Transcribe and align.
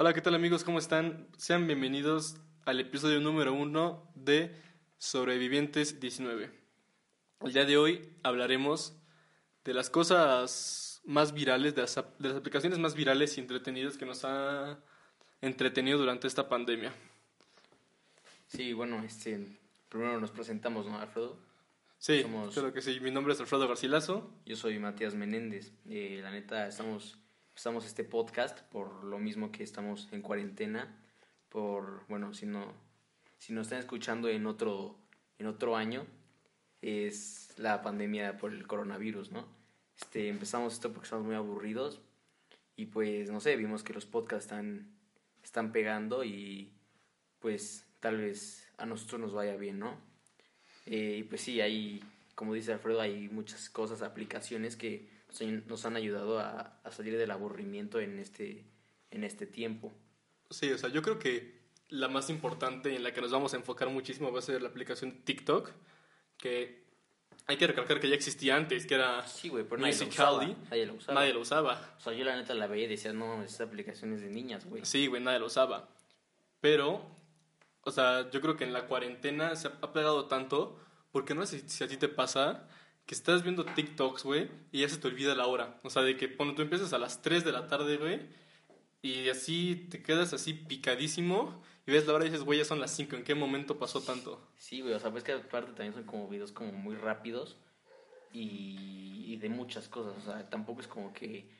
Hola, 0.00 0.14
¿qué 0.14 0.20
tal 0.20 0.36
amigos? 0.36 0.62
¿Cómo 0.62 0.78
están? 0.78 1.26
Sean 1.36 1.66
bienvenidos 1.66 2.36
al 2.64 2.78
episodio 2.78 3.18
número 3.18 3.52
uno 3.52 4.08
de 4.14 4.54
Sobrevivientes 4.96 5.98
19. 5.98 6.52
El 7.40 7.52
día 7.52 7.64
de 7.64 7.76
hoy 7.78 8.08
hablaremos 8.22 8.96
de 9.64 9.74
las 9.74 9.90
cosas 9.90 11.02
más 11.04 11.32
virales, 11.34 11.74
de 11.74 11.80
las, 11.80 11.96
de 11.96 12.28
las 12.28 12.36
aplicaciones 12.36 12.78
más 12.78 12.94
virales 12.94 13.36
y 13.36 13.40
entretenidas 13.40 13.98
que 13.98 14.06
nos 14.06 14.24
ha 14.24 14.78
entretenido 15.40 15.98
durante 15.98 16.28
esta 16.28 16.48
pandemia. 16.48 16.92
Sí, 18.46 18.74
bueno, 18.74 19.02
este, 19.02 19.48
primero 19.88 20.20
nos 20.20 20.30
presentamos, 20.30 20.86
¿no, 20.86 20.96
Alfredo? 20.96 21.40
Sí, 21.98 22.24
creo 22.54 22.72
que 22.72 22.82
sí. 22.82 23.00
Mi 23.00 23.10
nombre 23.10 23.34
es 23.34 23.40
Alfredo 23.40 23.66
Garcilaso. 23.66 24.30
Yo 24.46 24.54
soy 24.54 24.78
Matías 24.78 25.16
Menéndez. 25.16 25.72
Eh, 25.88 26.20
la 26.22 26.30
neta, 26.30 26.68
estamos, 26.68 27.18
estamos 27.58 27.84
este 27.86 28.04
podcast 28.04 28.60
por 28.70 29.02
lo 29.02 29.18
mismo 29.18 29.50
que 29.50 29.64
estamos 29.64 30.08
en 30.12 30.22
cuarentena. 30.22 30.96
Por, 31.48 32.06
bueno, 32.06 32.32
si 32.32 32.46
no, 32.46 32.72
si 33.36 33.52
nos 33.52 33.66
están 33.66 33.80
escuchando 33.80 34.28
en 34.28 34.46
otro, 34.46 34.96
en 35.40 35.48
otro 35.48 35.74
año, 35.74 36.06
es 36.82 37.52
la 37.56 37.82
pandemia 37.82 38.36
por 38.36 38.52
el 38.52 38.64
coronavirus, 38.68 39.32
¿no? 39.32 39.44
Este, 40.00 40.28
empezamos 40.28 40.74
esto 40.74 40.92
porque 40.92 41.06
estamos 41.06 41.26
muy 41.26 41.34
aburridos 41.34 42.00
y 42.76 42.86
pues, 42.86 43.28
no 43.28 43.40
sé, 43.40 43.56
vimos 43.56 43.82
que 43.82 43.92
los 43.92 44.06
podcasts 44.06 44.44
están, 44.44 44.96
están 45.42 45.72
pegando 45.72 46.22
y 46.22 46.72
pues 47.40 47.88
tal 47.98 48.18
vez 48.18 48.68
a 48.76 48.86
nosotros 48.86 49.20
nos 49.20 49.32
vaya 49.32 49.56
bien, 49.56 49.80
¿no? 49.80 50.00
Eh, 50.86 51.16
y 51.18 51.22
pues 51.24 51.40
sí, 51.40 51.60
hay, 51.60 52.04
como 52.36 52.54
dice 52.54 52.72
Alfredo, 52.72 53.00
hay 53.00 53.28
muchas 53.28 53.68
cosas, 53.68 54.02
aplicaciones 54.02 54.76
que 54.76 55.17
nos 55.66 55.84
han 55.84 55.96
ayudado 55.96 56.40
a, 56.40 56.80
salir 56.90 57.16
del 57.16 57.30
aburrimiento 57.30 58.00
en 58.00 58.18
este, 58.18 58.64
en 59.10 59.24
este 59.24 59.46
tiempo. 59.46 59.92
Sí, 60.50 60.70
o 60.72 60.78
sea, 60.78 60.88
yo 60.88 61.02
creo 61.02 61.18
que 61.18 61.58
la 61.90 62.08
más 62.08 62.30
importante 62.30 62.94
en 62.94 63.02
la 63.02 63.12
que 63.12 63.20
nos 63.20 63.30
vamos 63.30 63.54
a 63.54 63.56
enfocar 63.56 63.88
muchísimo 63.88 64.32
va 64.32 64.38
a 64.38 64.42
ser 64.42 64.62
la 64.62 64.68
aplicación 64.68 65.22
TikTok, 65.24 65.70
que 66.36 66.86
hay 67.46 67.56
que 67.56 67.66
recalcar 67.66 68.00
que 68.00 68.08
ya 68.08 68.14
existía 68.14 68.56
antes, 68.56 68.86
que 68.86 68.94
era 68.94 69.26
sí, 69.26 69.48
güey, 69.48 69.64
pero 69.64 69.80
nadie 69.80 69.98
lo, 69.98 70.08
usaba, 70.08 70.46
nadie 70.70 70.86
lo 70.86 70.94
usaba. 70.94 71.20
Nadie 71.20 71.34
lo 71.34 71.40
usaba. 71.40 71.94
O 71.98 72.00
sea, 72.00 72.12
yo 72.12 72.24
la 72.24 72.36
neta 72.36 72.54
la 72.54 72.66
veía 72.66 72.84
y 72.84 72.88
decía, 72.88 73.12
no, 73.12 73.42
esta 73.42 73.64
aplicación 73.64 74.12
es 74.12 74.20
de 74.20 74.28
niñas, 74.28 74.66
güey. 74.66 74.84
Sí, 74.84 75.06
güey, 75.06 75.22
nadie 75.22 75.38
lo 75.38 75.46
usaba. 75.46 75.88
Pero 76.60 77.18
o 77.88 77.90
sea, 77.90 78.30
yo 78.30 78.42
creo 78.42 78.54
que 78.54 78.64
en 78.64 78.74
la 78.74 78.86
cuarentena 78.86 79.56
se 79.56 79.68
ha 79.68 79.92
pegado 79.94 80.26
tanto, 80.26 80.78
porque 81.10 81.34
no 81.34 81.46
sé 81.46 81.66
si 81.66 81.82
a 81.82 81.88
ti 81.88 81.96
te 81.96 82.08
pasa 82.08 82.68
que 83.08 83.14
estás 83.14 83.42
viendo 83.42 83.64
TikToks, 83.64 84.22
güey, 84.22 84.50
y 84.70 84.82
ya 84.82 84.88
se 84.88 84.98
te 84.98 85.08
olvida 85.08 85.34
la 85.34 85.46
hora. 85.46 85.80
O 85.82 85.88
sea, 85.88 86.02
de 86.02 86.16
que 86.16 86.36
cuando 86.36 86.54
tú 86.54 86.62
empiezas 86.62 86.92
a 86.92 86.98
las 86.98 87.22
3 87.22 87.44
de 87.44 87.52
la 87.52 87.66
tarde, 87.66 87.96
güey, 87.96 88.20
y 89.02 89.28
así 89.30 89.88
te 89.90 90.02
quedas 90.02 90.32
así 90.34 90.52
picadísimo 90.52 91.62
y 91.86 91.90
ves 91.90 92.06
la 92.06 92.12
hora 92.12 92.26
y 92.26 92.28
dices, 92.28 92.44
güey, 92.44 92.58
ya 92.58 92.64
son 92.64 92.80
las 92.80 92.94
5, 92.94 93.16
¿en 93.16 93.24
qué 93.24 93.34
momento 93.34 93.78
pasó 93.78 94.02
tanto? 94.02 94.46
Sí, 94.58 94.82
güey, 94.82 94.92
o 94.92 95.00
sea, 95.00 95.08
ves 95.10 95.24
que 95.24 95.32
aparte 95.32 95.72
también 95.72 95.94
son 95.94 96.04
como 96.04 96.28
videos 96.28 96.52
como 96.52 96.70
muy 96.70 96.94
rápidos 96.94 97.56
y, 98.30 99.24
y 99.26 99.36
de 99.36 99.48
muchas 99.48 99.88
cosas, 99.88 100.14
o 100.18 100.20
sea, 100.20 100.48
tampoco 100.50 100.82
es 100.82 100.86
como 100.86 101.12
que, 101.12 101.50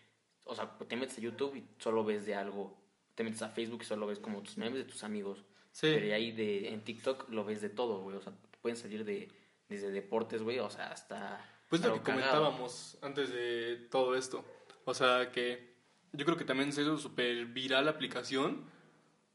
o 0.44 0.54
sea, 0.54 0.78
te 0.86 0.96
metes 0.96 1.18
a 1.18 1.22
YouTube 1.22 1.56
y 1.56 1.64
solo 1.82 2.04
ves 2.04 2.26
de 2.26 2.34
algo, 2.34 2.78
te 3.14 3.24
metes 3.24 3.42
a 3.42 3.48
Facebook 3.48 3.80
y 3.82 3.86
solo 3.86 4.06
ves 4.06 4.18
como 4.18 4.42
tus 4.42 4.58
memes 4.58 4.78
de 4.78 4.84
tus 4.84 5.02
amigos, 5.02 5.44
Sí. 5.72 5.86
Pero 5.94 6.14
ahí 6.14 6.32
de, 6.32 6.70
en 6.70 6.82
TikTok 6.82 7.28
lo 7.30 7.44
ves 7.44 7.60
de 7.60 7.68
todo, 7.68 8.00
güey. 8.00 8.16
O 8.16 8.20
sea, 8.20 8.32
pueden 8.60 8.76
salir 8.76 9.04
de, 9.04 9.28
desde 9.68 9.90
deportes, 9.90 10.42
güey, 10.42 10.58
o 10.58 10.70
sea, 10.70 10.88
hasta... 10.88 11.44
Pues 11.68 11.84
lo 11.84 11.94
que 11.94 12.00
comentábamos 12.00 12.96
antes 13.02 13.30
de 13.30 13.88
todo 13.90 14.16
esto. 14.16 14.44
O 14.84 14.94
sea, 14.94 15.30
que 15.30 15.74
yo 16.12 16.24
creo 16.24 16.38
que 16.38 16.44
también 16.44 16.72
se 16.72 16.82
hizo 16.82 16.96
súper 16.96 17.46
viral 17.46 17.84
la 17.84 17.90
aplicación. 17.90 18.64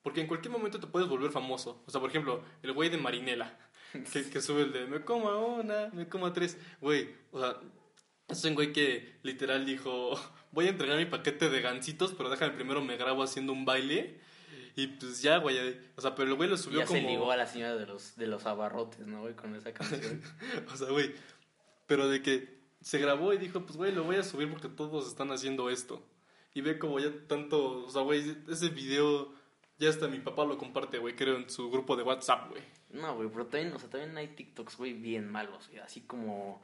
Porque 0.02 0.22
en 0.22 0.28
cualquier 0.28 0.52
momento 0.52 0.80
te 0.80 0.88
puedes 0.88 1.08
volver 1.08 1.32
famoso. 1.32 1.84
O 1.86 1.92
sea, 1.92 2.02
por 2.02 2.10
ejemplo, 2.10 2.44
el 2.62 2.74
güey 2.74 2.90
de 2.90 2.98
Marinela. 2.98 3.58
Que, 4.12 4.28
que 4.28 4.42
sube 4.42 4.64
el 4.64 4.74
de 4.74 4.88
me 4.88 5.02
como 5.06 5.30
una, 5.58 5.92
me 5.94 6.10
como 6.10 6.34
tres. 6.34 6.58
Güey, 6.82 7.14
o 7.32 7.40
sea, 7.40 7.60
es 8.28 8.44
un 8.44 8.56
güey 8.56 8.74
que 8.74 9.20
literal 9.22 9.68
dijo: 9.68 10.20
Voy 10.52 10.66
a 10.66 10.70
entregar 10.70 10.98
mi 10.98 11.06
paquete 11.06 11.48
de 11.48 11.62
gancitos, 11.62 12.12
pero 12.18 12.32
déjame 12.32 12.54
primero 12.54 12.82
me 12.82 12.98
grabo 12.98 13.22
haciendo 13.22 13.54
un 13.54 13.66
baile 13.66 14.20
y 14.76 14.88
pues 14.88 15.22
ya, 15.22 15.38
güey. 15.38 15.58
O 15.96 16.02
sea, 16.02 16.16
pero 16.16 16.30
el 16.30 16.36
güey 16.36 16.50
lo 16.50 16.58
subió 16.58 16.80
ya 16.80 16.86
como. 16.86 17.00
se 17.00 17.06
ligó 17.06 17.32
a 17.32 17.38
la 17.38 17.46
señora 17.48 17.76
de 17.76 17.86
los, 17.86 18.16
de 18.16 18.28
los 18.28 18.46
abarrotes, 18.46 19.06
¿no, 19.06 19.22
güey? 19.22 19.36
Con 19.36 19.56
esa 19.56 19.74
canción. 19.74 20.22
o 20.74 20.76
sea, 20.76 20.90
güey. 20.90 21.14
Pero 21.86 22.10
de 22.10 22.22
que 22.22 22.60
se 22.82 22.98
grabó 22.98 23.34
y 23.34 23.38
dijo, 23.38 23.62
pues, 23.62 23.78
güey, 23.78 23.92
lo 23.92 24.04
voy 24.04 24.16
a 24.16 24.24
subir 24.24 24.50
porque 24.50 24.70
todos 24.70 25.08
están 25.08 25.32
haciendo 25.32 25.70
esto. 25.70 26.04
Y 26.54 26.62
ve 26.62 26.80
como 26.80 27.00
ya 27.00 27.12
tanto. 27.28 27.86
O 27.86 27.90
sea, 27.90 28.02
güey, 28.02 28.36
ese 28.50 28.70
video. 28.70 29.34
Ya 29.80 29.90
hasta 29.90 30.08
mi 30.08 30.20
papá 30.20 30.46
lo 30.46 30.58
comparte, 30.58 31.00
güey, 31.00 31.16
creo, 31.16 31.36
en 31.36 31.50
su 31.50 31.70
grupo 31.70 31.96
de 31.96 32.04
WhatsApp, 32.04 32.50
güey. 32.50 32.62
No, 32.92 33.16
güey, 33.16 33.28
pero 33.28 33.48
también, 33.48 33.74
o 33.74 33.80
sea, 33.80 33.90
también 33.90 34.16
hay 34.16 34.28
TikToks, 34.28 34.78
güey, 34.78 34.94
bien 34.94 35.28
malos, 35.30 35.68
güey. 35.68 35.80
Así 35.80 36.02
como 36.02 36.64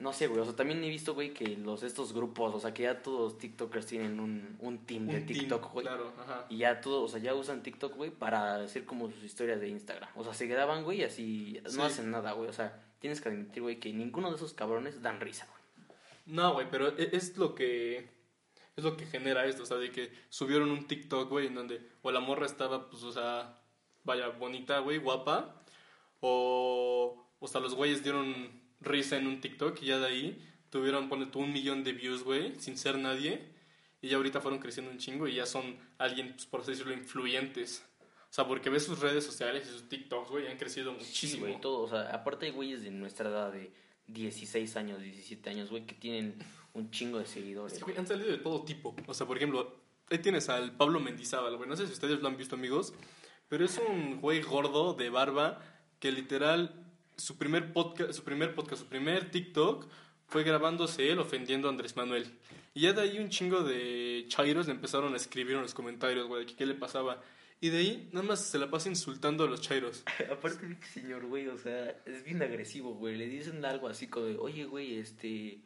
no 0.00 0.14
sé, 0.14 0.26
güey, 0.28 0.40
o 0.40 0.44
sea, 0.44 0.56
también 0.56 0.82
he 0.82 0.88
visto, 0.88 1.12
güey, 1.12 1.34
que 1.34 1.56
los 1.58 1.82
estos 1.82 2.14
grupos, 2.14 2.54
o 2.54 2.58
sea, 2.58 2.72
que 2.72 2.84
ya 2.84 3.02
todos 3.02 3.36
TikTokers 3.36 3.84
tienen 3.84 4.18
un, 4.18 4.56
un 4.60 4.78
team 4.86 5.06
de 5.06 5.20
TikTok, 5.20 5.72
güey. 5.72 5.86
Claro, 5.86 6.12
ajá. 6.18 6.46
Y 6.48 6.58
ya 6.58 6.80
todos, 6.80 7.04
o 7.04 7.08
sea, 7.08 7.20
ya 7.20 7.34
usan 7.34 7.62
TikTok, 7.62 7.94
güey, 7.94 8.10
para 8.10 8.56
hacer 8.56 8.86
como 8.86 9.10
sus 9.10 9.22
historias 9.22 9.60
de 9.60 9.68
Instagram. 9.68 10.08
O 10.16 10.24
sea, 10.24 10.32
se 10.32 10.46
graban, 10.46 10.84
güey, 10.84 11.00
y 11.00 11.04
así 11.04 11.60
no 11.74 11.84
hacen 11.84 12.10
nada, 12.10 12.32
güey. 12.32 12.48
O 12.48 12.52
sea, 12.52 12.82
tienes 12.98 13.20
que 13.20 13.28
admitir, 13.28 13.62
güey, 13.62 13.78
que 13.78 13.92
ninguno 13.92 14.30
de 14.30 14.36
esos 14.36 14.54
cabrones 14.54 15.02
dan 15.02 15.20
risa, 15.20 15.46
güey. 15.46 15.88
No, 16.24 16.54
güey, 16.54 16.66
pero 16.70 16.96
e, 16.96 17.10
es 17.12 17.36
lo 17.36 17.54
que 17.54 18.08
es 18.76 18.84
lo 18.84 18.96
que 18.96 19.04
genera 19.04 19.44
esto, 19.44 19.64
o 19.64 19.66
sea, 19.66 19.76
de 19.76 19.90
que 19.90 20.10
subieron 20.30 20.70
un 20.70 20.86
TikTok, 20.86 21.28
güey, 21.28 21.48
en 21.48 21.54
donde 21.54 21.86
o 22.00 22.10
la 22.10 22.20
morra 22.20 22.46
estaba, 22.46 22.88
pues, 22.88 23.02
o 23.02 23.12
sea, 23.12 23.60
vaya, 24.04 24.28
bonita, 24.28 24.78
güey, 24.78 24.96
guapa, 24.96 25.62
o, 26.20 27.28
o 27.38 27.48
sea, 27.48 27.60
los 27.60 27.74
güeyes 27.74 28.02
dieron 28.02 28.59
risa 28.80 29.16
en 29.16 29.26
un 29.26 29.40
TikTok 29.40 29.80
y 29.82 29.86
ya 29.86 29.98
de 29.98 30.06
ahí 30.06 30.48
tuvieron, 30.70 31.08
pone 31.08 31.28
un 31.34 31.52
millón 31.52 31.84
de 31.84 31.92
views, 31.92 32.22
güey, 32.22 32.54
sin 32.58 32.76
ser 32.76 32.98
nadie. 32.98 33.48
Y 34.02 34.08
ya 34.08 34.16
ahorita 34.16 34.40
fueron 34.40 34.60
creciendo 34.60 34.90
un 34.90 34.98
chingo 34.98 35.28
y 35.28 35.34
ya 35.34 35.46
son 35.46 35.76
alguien, 35.98 36.32
pues, 36.32 36.46
por 36.46 36.62
así 36.62 36.70
decirlo, 36.70 36.94
influyentes. 36.94 37.84
O 38.30 38.32
sea, 38.32 38.46
porque 38.46 38.70
ves 38.70 38.84
sus 38.84 39.00
redes 39.00 39.24
sociales 39.24 39.66
y 39.68 39.72
sus 39.72 39.88
TikToks, 39.88 40.30
güey, 40.30 40.46
han 40.46 40.56
crecido 40.56 40.92
muchísimo. 40.92 41.32
Sí, 41.32 41.38
güey, 41.38 41.60
todo. 41.60 41.80
O 41.80 41.88
sea, 41.88 42.08
aparte 42.10 42.46
hay 42.46 42.52
güeyes 42.52 42.82
de 42.82 42.90
nuestra 42.90 43.28
edad 43.28 43.52
de 43.52 43.72
16 44.06 44.76
años, 44.76 45.02
17 45.02 45.50
años, 45.50 45.68
güey, 45.68 45.84
que 45.84 45.94
tienen 45.94 46.36
un 46.72 46.90
chingo 46.90 47.18
de 47.18 47.26
seguidores. 47.26 47.82
Güey, 47.82 47.98
han 47.98 48.06
salido 48.06 48.30
de 48.30 48.38
todo 48.38 48.64
tipo. 48.64 48.94
O 49.06 49.12
sea, 49.12 49.26
por 49.26 49.36
ejemplo, 49.36 49.76
ahí 50.08 50.18
tienes 50.18 50.48
al 50.48 50.76
Pablo 50.76 51.00
Mendizábal, 51.00 51.56
güey. 51.56 51.68
No 51.68 51.76
sé 51.76 51.86
si 51.86 51.92
ustedes 51.92 52.20
lo 52.20 52.28
han 52.28 52.36
visto, 52.36 52.54
amigos. 52.54 52.94
Pero 53.48 53.64
es 53.64 53.78
un 53.78 54.20
güey 54.20 54.40
gordo 54.40 54.94
de 54.94 55.10
barba 55.10 55.60
que 55.98 56.12
literal 56.12 56.79
su 57.20 57.36
primer 57.36 57.72
podcast, 57.72 58.12
su 58.12 58.24
primer 58.24 58.54
podcast, 58.54 58.82
su 58.82 58.88
primer 58.88 59.30
TikTok 59.30 59.86
fue 60.26 60.42
grabándose 60.42 61.10
él 61.10 61.18
ofendiendo 61.18 61.68
a 61.68 61.70
Andrés 61.70 61.96
Manuel. 61.96 62.26
Y 62.72 62.82
ya 62.82 62.92
de 62.92 63.02
ahí 63.02 63.18
un 63.18 63.28
chingo 63.28 63.62
de 63.62 64.24
chairos 64.28 64.66
le 64.66 64.72
empezaron 64.72 65.12
a 65.12 65.16
escribir 65.16 65.56
en 65.56 65.62
los 65.62 65.74
comentarios, 65.74 66.26
güey, 66.26 66.46
qué 66.46 66.66
le 66.66 66.74
pasaba. 66.74 67.20
Y 67.60 67.68
de 67.68 67.78
ahí 67.78 68.08
nada 68.12 68.26
más 68.26 68.46
se 68.46 68.58
la 68.58 68.70
pasa 68.70 68.88
insultando 68.88 69.44
a 69.44 69.48
los 69.48 69.60
chairos. 69.60 70.02
Aparte 70.32 70.78
señor, 70.94 71.26
güey, 71.26 71.48
o 71.48 71.58
sea, 71.58 71.90
es 72.06 72.24
bien 72.24 72.42
agresivo, 72.42 72.94
güey. 72.94 73.16
Le 73.16 73.26
dicen 73.26 73.64
algo 73.64 73.88
así 73.88 74.06
como 74.06 74.26
oye, 74.40 74.64
güey, 74.64 74.98
este 74.98 75.60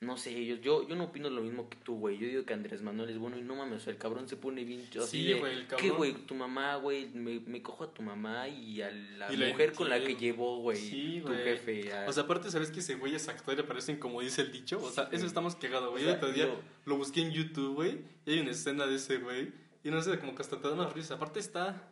no 0.00 0.16
sé, 0.16 0.44
yo, 0.44 0.54
yo, 0.56 0.86
yo 0.86 0.94
no 0.94 1.04
opino 1.04 1.28
lo 1.28 1.40
mismo 1.40 1.68
que 1.68 1.76
tú, 1.76 1.98
güey. 1.98 2.18
Yo 2.18 2.28
digo 2.28 2.44
que 2.44 2.54
Andrés 2.54 2.82
Manuel 2.82 3.10
es 3.10 3.18
bueno 3.18 3.36
y 3.36 3.42
no 3.42 3.56
mames, 3.56 3.78
o 3.78 3.80
sea, 3.80 3.92
el 3.92 3.98
cabrón 3.98 4.28
se 4.28 4.36
pone 4.36 4.62
bien 4.62 4.86
así 4.90 5.24
Sí, 5.24 5.32
güey, 5.32 5.54
el 5.54 5.66
cabrón. 5.66 5.90
¿Qué, 5.90 5.90
güey? 5.90 6.12
Tu 6.14 6.34
mamá, 6.36 6.76
güey, 6.76 7.08
me, 7.08 7.40
me, 7.40 7.60
cojo 7.62 7.82
a 7.82 7.92
tu 7.92 8.02
mamá 8.02 8.46
y 8.48 8.80
a 8.80 8.92
la 8.92 9.28
mujer 9.28 9.72
con 9.72 9.88
la 9.88 10.00
que 10.00 10.14
llevó, 10.14 10.58
güey, 10.58 10.78
sí, 10.78 11.22
tu 11.26 11.32
jefe. 11.32 11.90
O 12.06 12.12
sea, 12.12 12.22
aparte, 12.22 12.48
¿sabes 12.48 12.70
que 12.70 12.78
ese 12.78 12.94
güey 12.94 13.16
es 13.16 13.28
actor 13.28 13.56
y 13.56 13.62
aparecen 13.62 13.98
como 13.98 14.20
dice 14.20 14.42
el 14.42 14.52
dicho? 14.52 14.80
O 14.80 14.90
sea, 14.90 15.08
eso 15.10 15.26
estamos 15.26 15.56
cagados, 15.56 15.90
güey. 15.90 16.06
O 16.06 16.14
otro 16.14 16.30
día 16.30 16.48
lo 16.84 16.96
busqué 16.96 17.22
en 17.22 17.32
YouTube, 17.32 17.74
güey, 17.74 17.98
y 18.24 18.34
hay 18.34 18.40
una 18.40 18.52
escena 18.52 18.86
de 18.86 18.94
ese 18.94 19.16
güey. 19.16 19.52
Y 19.82 19.90
no 19.90 20.00
sé, 20.00 20.16
como 20.20 20.34
que 20.36 20.42
hasta 20.42 20.60
te 20.60 20.68
da 20.68 20.74
una 20.74 20.88
risa. 20.88 21.14
Aparte 21.14 21.40
está... 21.40 21.90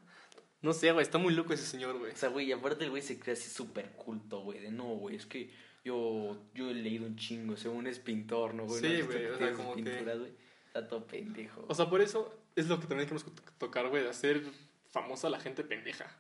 No 0.63 0.73
sé, 0.73 0.91
güey, 0.93 1.03
está 1.03 1.19
muy 1.19 1.35
loco 1.35 1.53
ese 1.53 1.67
señor, 1.67 1.99
güey. 1.99 2.13
O 2.13 2.17
sea, 2.17 2.29
güey, 2.29 2.51
aparte 2.53 2.85
el 2.85 2.91
güey 2.91 3.03
se 3.03 3.19
cree 3.19 3.35
así 3.35 3.51
súper 3.51 3.93
culto, 3.93 4.41
güey. 4.41 4.61
De 4.61 4.71
no, 4.71 4.85
güey, 4.97 5.17
es 5.17 5.27
que 5.27 5.51
yo, 5.87 6.37
yo 6.53 6.69
he 6.69 6.75
leído 6.75 7.07
un 7.07 7.15
chingo, 7.15 7.57
según 7.57 7.87
es 7.87 8.01
pintor, 8.01 8.55
¿no, 8.55 8.65
güey? 8.65 8.81
Sí, 8.81 9.03
güey, 9.03 9.27
o 9.27 9.39
sea, 9.39 9.53
como 9.53 9.73
pinturas, 9.75 10.19
güey. 10.19 10.33
Está 10.67 10.89
todo 10.89 11.07
pendejo. 11.07 11.65
O 11.69 11.75
sea, 11.77 11.89
por 11.89 12.01
eso 12.01 12.37
es 12.57 12.67
lo 12.67 12.81
que 12.81 12.89
también 12.89 13.09
tenemos 13.09 13.23
que 13.23 13.31
tocar, 13.57 13.89
güey, 13.89 14.03
de 14.03 14.11
hacer 14.11 14.43
famosa 14.89 15.29
a 15.29 15.31
la 15.31 15.39
gente 15.39 15.63
pendeja. 15.63 16.13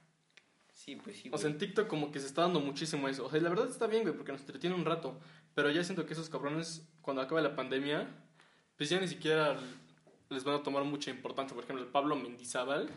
Sí, 0.72 0.94
pues 0.94 1.16
sí, 1.16 1.30
O 1.32 1.38
sea, 1.38 1.50
en 1.50 1.58
TikTok 1.58 1.88
como 1.88 2.12
que 2.12 2.20
se 2.20 2.26
está 2.26 2.42
dando 2.42 2.60
muchísimo 2.60 3.08
eso. 3.08 3.26
O 3.26 3.30
sea, 3.30 3.40
la 3.40 3.48
verdad 3.48 3.68
está 3.68 3.88
bien, 3.88 4.04
güey, 4.04 4.14
porque 4.14 4.30
nos 4.30 4.42
entretiene 4.42 4.76
un 4.76 4.84
rato. 4.84 5.18
Pero 5.56 5.68
ya 5.70 5.82
siento 5.82 6.06
que 6.06 6.12
esos 6.12 6.28
cabrones, 6.28 6.86
cuando 7.02 7.22
acabe 7.22 7.42
la 7.42 7.56
pandemia, 7.56 8.08
pues 8.76 8.88
ya 8.88 9.00
ni 9.00 9.08
siquiera 9.08 9.58
les 10.30 10.44
van 10.44 10.54
a 10.54 10.62
tomar 10.62 10.84
mucha 10.84 11.10
importancia. 11.10 11.56
Por 11.56 11.64
ejemplo, 11.64 11.84
el 11.84 11.90
Pablo 11.90 12.14
Mendizábal 12.14 12.88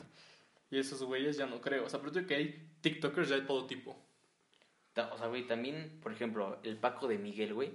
y 0.69 0.77
esos 0.77 1.01
güeyes 1.01 1.35
ya 1.35 1.47
no 1.47 1.61
creo. 1.61 1.85
O 1.85 1.89
sea, 1.89 1.99
pero 1.99 2.11
creo 2.11 2.27
que 2.27 2.35
hay 2.35 2.69
TikTokers 2.81 3.29
ya 3.29 3.37
de 3.37 3.47
todo 3.47 3.65
tipo. 3.65 3.99
O 5.13 5.17
sea, 5.17 5.27
güey, 5.27 5.47
también, 5.47 5.99
por 6.01 6.11
ejemplo, 6.11 6.59
el 6.63 6.77
Paco 6.77 7.07
de 7.07 7.17
Miguel, 7.17 7.53
güey, 7.53 7.71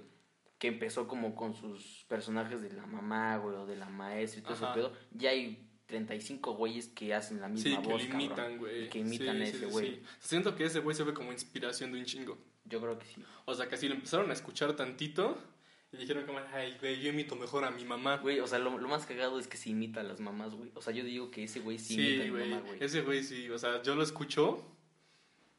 que 0.59 0.67
empezó 0.69 1.07
como 1.07 1.35
con 1.35 1.53
sus 1.55 2.05
personajes 2.07 2.61
de 2.61 2.71
la 2.71 2.85
mamá, 2.85 3.37
güey, 3.37 3.55
o 3.55 3.65
de 3.65 3.75
la 3.75 3.89
maestra 3.89 4.39
y 4.39 4.43
todo 4.43 4.53
ese 4.53 4.65
pedo. 4.73 4.93
Ya 5.11 5.31
hay 5.31 5.67
35 5.87 6.53
güeyes 6.55 6.87
que 6.87 7.13
hacen 7.13 7.41
la 7.41 7.47
Sí, 7.49 7.53
misma 7.69 7.81
que 7.81 7.87
voz, 7.89 8.01
cabrón. 8.03 8.21
imitan, 8.21 8.57
güey. 8.57 8.85
Y 8.85 8.89
que 8.89 8.99
imitan 8.99 9.35
Sí, 9.37 9.41
a 9.41 9.45
sí, 9.45 9.51
ese 9.51 9.65
sí, 9.65 9.71
güey. 9.71 9.87
sí. 9.95 10.01
Siento 10.19 10.55
que 10.55 10.65
ese 10.65 10.79
güey 10.79 10.95
se 10.95 11.03
ve 11.03 11.13
como 11.13 11.31
inspiración 11.31 11.91
de 11.91 11.99
un 11.99 12.05
chingo. 12.05 12.37
Yo 12.65 12.81
creo 12.81 12.97
que 12.97 13.05
sí. 13.05 13.23
O 13.45 13.53
sea, 13.53 13.67
que 13.67 13.75
así 13.75 13.87
lo 13.87 13.95
empezaron 13.95 14.29
a 14.31 14.33
escuchar 14.33 14.75
tantito 14.75 15.37
y 15.91 15.97
dijeron 15.97 16.25
como, 16.25 16.39
ay, 16.53 16.75
güey, 16.79 16.99
yo 17.01 17.09
imito 17.09 17.35
mejor 17.35 17.63
a 17.65 17.69
mi 17.71 17.85
mamá. 17.85 18.17
Güey, 18.17 18.39
o 18.39 18.47
sea, 18.47 18.57
lo, 18.59 18.77
lo 18.79 18.87
más 18.87 19.05
cagado 19.05 19.37
es 19.39 19.47
que 19.47 19.57
se 19.57 19.69
imita 19.69 19.99
a 19.99 20.03
las 20.03 20.19
mamás, 20.19 20.55
güey. 20.55 20.71
O 20.73 20.81
sea, 20.81 20.91
yo 20.93 21.03
digo 21.03 21.29
que 21.29 21.43
ese 21.43 21.59
güey 21.59 21.77
sí, 21.77 21.93
imita 21.93 22.23
Sí, 22.23 22.29
a 22.29 22.33
mi 22.33 22.49
mamá, 22.49 22.61
güey. 22.65 22.83
Ese 22.83 23.01
güey 23.01 23.23
sí, 23.23 23.49
o 23.51 23.59
sea, 23.59 23.81
yo 23.83 23.93
lo 23.95 24.01
escucho 24.01 24.65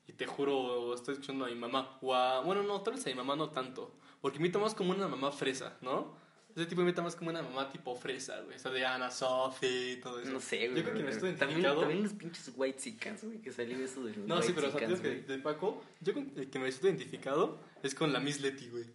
y 0.09 0.13
te 0.13 0.27
juro, 0.27 0.95
estoy 0.95 1.15
escuchando 1.15 1.45
a 1.45 1.49
mi 1.49 1.55
mamá. 1.55 1.99
O 2.01 2.15
a, 2.15 2.41
bueno, 2.41 2.63
no, 2.63 2.81
tal 2.83 2.95
vez 2.95 3.07
a 3.07 3.11
mi 3.11 3.17
mamá 3.17 3.37
no 3.37 3.51
tanto. 3.51 3.93
Porque 4.21 4.39
imita 4.39 4.59
más 4.59 4.75
como 4.75 4.93
una 4.93 5.09
mamá 5.09 5.33
fresa, 5.33 5.77
¿no? 5.81 6.15
Ese 6.55 6.65
tipo 6.65 6.81
imita 6.81 7.03
más 7.03 7.15
como 7.15 7.29
una 7.29 7.43
mamá 7.43 7.69
tipo 7.71 7.95
fresa, 7.95 8.41
güey. 8.41 8.57
O 8.57 8.59
sea, 8.59 8.71
de 8.71 8.87
Ana, 8.87 9.11
Sophie 9.11 9.93
y 9.93 9.97
todo 10.01 10.21
eso. 10.21 10.31
No 10.31 10.41
sé, 10.41 10.69
güey. 10.69 10.79
Yo 10.79 10.85
creo 10.85 10.97
que 10.97 11.03
me 11.03 11.11
estoy 11.11 11.29
identificado. 11.31 11.81
también 11.81 12.03
los 12.03 12.13
pinches 12.15 12.51
white 12.57 12.79
chicans, 12.79 13.25
güey, 13.25 13.43
que 13.43 13.53
salió 13.53 13.77
eso 13.77 14.03
de 14.05 14.17
los 14.17 14.27
No, 14.27 14.41
sí, 14.41 14.53
pero 14.55 14.69
o 14.69 14.71
sea, 14.71 14.81
que 14.81 14.97
de 14.97 15.39
Paco, 15.39 15.83
yo 16.01 16.15
con 16.15 16.33
el 16.35 16.49
que 16.49 16.59
me 16.59 16.71
siento 16.73 16.89
identificado 16.89 17.59
es 17.83 17.95
con 17.95 18.11
la 18.13 18.21
Miss 18.21 18.41
Letty, 18.41 18.71
güey. 18.71 18.87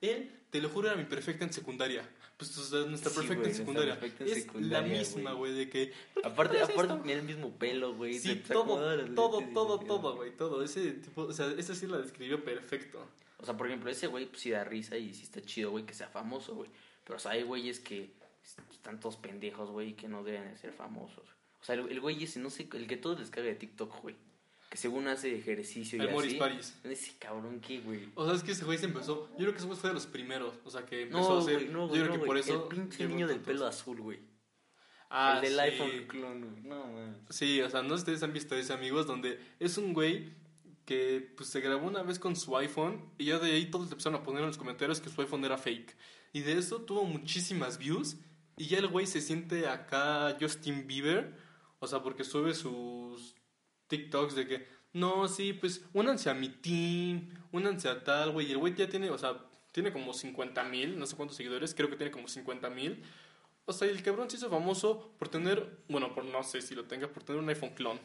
Él, 0.00 0.30
te 0.50 0.60
lo 0.60 0.68
juro, 0.68 0.88
era 0.88 0.96
mi 0.96 1.04
perfecta 1.04 1.44
en 1.44 1.52
secundaria. 1.52 2.08
Pues 2.36 2.56
o 2.56 2.64
sea, 2.64 2.80
nuestra 2.88 3.10
Sí, 3.10 3.16
perfecta 3.16 3.40
güey, 3.42 3.50
en 3.50 3.56
secundaria. 3.56 4.00
perfecta 4.00 4.24
es 4.24 4.30
la 4.30 4.36
secundaria, 4.36 4.98
misma, 4.98 5.32
güey, 5.32 5.52
de 5.52 5.68
que... 5.68 5.92
¿por 6.14 6.22
qué 6.22 6.28
Aparte, 6.28 6.62
aparte 6.62 6.94
tenía 6.94 7.16
el 7.16 7.22
mismo 7.22 7.50
pelo, 7.58 7.94
güey. 7.94 8.18
Sí, 8.18 8.36
todo, 8.36 8.64
todo, 9.14 9.42
todo, 9.52 9.78
todo, 9.80 10.16
güey, 10.16 10.34
todo. 10.36 10.62
Ese 10.64 10.92
tipo, 10.92 11.22
o 11.22 11.32
sea, 11.32 11.52
esa 11.58 11.74
sí 11.74 11.86
la 11.86 11.98
describió 11.98 12.42
perfecto. 12.42 13.06
O 13.38 13.44
sea, 13.44 13.56
por 13.56 13.66
ejemplo, 13.66 13.90
ese 13.90 14.06
güey 14.06 14.26
pues 14.26 14.40
sí 14.40 14.50
da 14.50 14.64
risa 14.64 14.96
y 14.96 15.12
sí 15.12 15.22
está 15.24 15.42
chido, 15.42 15.70
güey, 15.70 15.84
que 15.84 15.92
sea 15.94 16.08
famoso, 16.08 16.54
güey. 16.54 16.70
Pero, 17.04 17.16
o 17.16 17.20
sea, 17.20 17.32
hay 17.32 17.42
güeyes 17.42 17.78
que 17.80 18.10
están 18.70 19.00
todos 19.00 19.16
pendejos, 19.16 19.70
güey, 19.70 19.94
que 19.94 20.08
no 20.08 20.24
deben 20.24 20.50
de 20.50 20.56
ser 20.56 20.72
famosos. 20.72 21.24
O 21.60 21.64
sea, 21.64 21.74
el, 21.74 21.88
el 21.90 22.00
güey 22.00 22.24
ese, 22.24 22.40
no 22.40 22.48
sé, 22.48 22.68
el 22.72 22.86
que 22.86 22.96
todos 22.96 23.20
les 23.20 23.28
caga 23.30 23.48
de 23.48 23.54
TikTok, 23.54 24.00
güey. 24.00 24.16
Que 24.70 24.78
según 24.78 25.08
hace 25.08 25.36
ejercicio 25.36 25.98
y 25.98 26.00
El 26.06 26.12
Morris 26.12 26.30
así. 26.30 26.38
Paris. 26.38 26.78
Ese 26.84 27.12
cabrón, 27.18 27.60
¿qué, 27.60 27.80
güey? 27.80 28.08
O 28.14 28.24
sea, 28.24 28.34
es 28.36 28.42
que 28.44 28.52
ese 28.52 28.64
güey 28.64 28.78
se 28.78 28.86
empezó. 28.86 29.28
Yo 29.32 29.38
creo 29.38 29.50
que 29.52 29.58
ese 29.58 29.66
güey 29.66 29.76
fue 29.78 29.90
de 29.90 29.94
los 29.94 30.06
primeros. 30.06 30.54
O 30.64 30.70
sea, 30.70 30.86
que 30.86 31.02
empezó 31.02 31.28
No, 31.28 31.36
a 31.36 31.40
hacer. 31.40 31.54
güey, 31.56 31.68
no, 31.68 31.88
yo 31.88 31.92
creo 31.94 32.04
no, 32.06 32.12
que 32.12 32.18
güey. 32.18 32.26
por 32.28 32.38
eso. 32.38 32.68
El 32.70 32.76
pinche 32.78 33.06
niño 33.08 33.26
del 33.26 33.40
pelo 33.40 33.66
azul, 33.66 34.00
güey. 34.00 34.20
Ah, 35.10 35.34
el 35.36 35.42
del 35.42 35.54
sí. 35.54 35.58
iPhone 35.60 36.06
clon, 36.06 36.40
güey. 36.50 36.62
No, 36.62 36.86
man. 36.86 37.18
Sí, 37.30 37.60
o 37.60 37.68
sea, 37.68 37.82
no 37.82 37.88
sé 37.90 37.96
si 37.96 38.00
ustedes 38.02 38.22
han 38.22 38.32
visto 38.32 38.54
ese, 38.54 38.72
amigos, 38.72 39.08
donde 39.08 39.40
es 39.58 39.76
un 39.76 39.92
güey 39.92 40.32
que 40.84 41.32
pues 41.36 41.48
se 41.50 41.60
grabó 41.60 41.88
una 41.88 42.02
vez 42.04 42.18
con 42.20 42.36
su 42.36 42.56
iPhone 42.56 43.10
y 43.18 43.26
ya 43.26 43.38
de 43.40 43.50
ahí 43.52 43.66
todos 43.70 43.86
le 43.86 43.92
empezaron 43.92 44.20
a 44.20 44.22
poner 44.24 44.40
en 44.42 44.48
los 44.48 44.56
comentarios 44.58 45.00
que 45.00 45.08
su 45.10 45.20
iPhone 45.20 45.44
era 45.44 45.58
fake. 45.58 45.96
Y 46.32 46.40
de 46.42 46.58
eso 46.58 46.82
tuvo 46.82 47.04
muchísimas 47.04 47.76
views 47.78 48.16
y 48.56 48.66
ya 48.66 48.78
el 48.78 48.86
güey 48.88 49.06
se 49.06 49.20
siente 49.20 49.66
acá 49.68 50.36
Justin 50.40 50.86
Bieber, 50.86 51.36
o 51.80 51.86
sea, 51.88 52.02
porque 52.02 52.24
sube 52.24 52.54
sus 52.54 53.34
TikToks 53.90 54.34
de 54.34 54.46
que, 54.46 54.66
no, 54.94 55.28
sí, 55.28 55.52
pues 55.52 55.84
únanse 55.92 56.30
a 56.30 56.34
mi 56.34 56.48
team, 56.48 57.28
únanse 57.52 57.88
a 57.88 58.02
tal, 58.02 58.30
güey. 58.30 58.48
Y 58.48 58.52
el 58.52 58.58
güey 58.58 58.74
ya 58.74 58.88
tiene, 58.88 59.10
o 59.10 59.18
sea, 59.18 59.36
tiene 59.72 59.92
como 59.92 60.14
50 60.14 60.64
mil, 60.64 60.98
no 60.98 61.06
sé 61.06 61.16
cuántos 61.16 61.36
seguidores, 61.36 61.74
creo 61.74 61.90
que 61.90 61.96
tiene 61.96 62.10
como 62.10 62.28
50 62.28 62.70
mil. 62.70 63.02
O 63.66 63.72
sea, 63.72 63.86
y 63.86 63.90
el 63.90 64.02
cabrón 64.02 64.30
se 64.30 64.36
hizo 64.36 64.48
famoso 64.48 65.12
por 65.18 65.28
tener, 65.28 65.78
bueno, 65.88 66.14
por 66.14 66.24
no 66.24 66.42
sé 66.42 66.62
si 66.62 66.74
lo 66.74 66.84
tenga, 66.84 67.08
por 67.08 67.22
tener 67.22 67.42
un 67.42 67.48
iPhone 67.48 67.70
clon. 67.70 67.98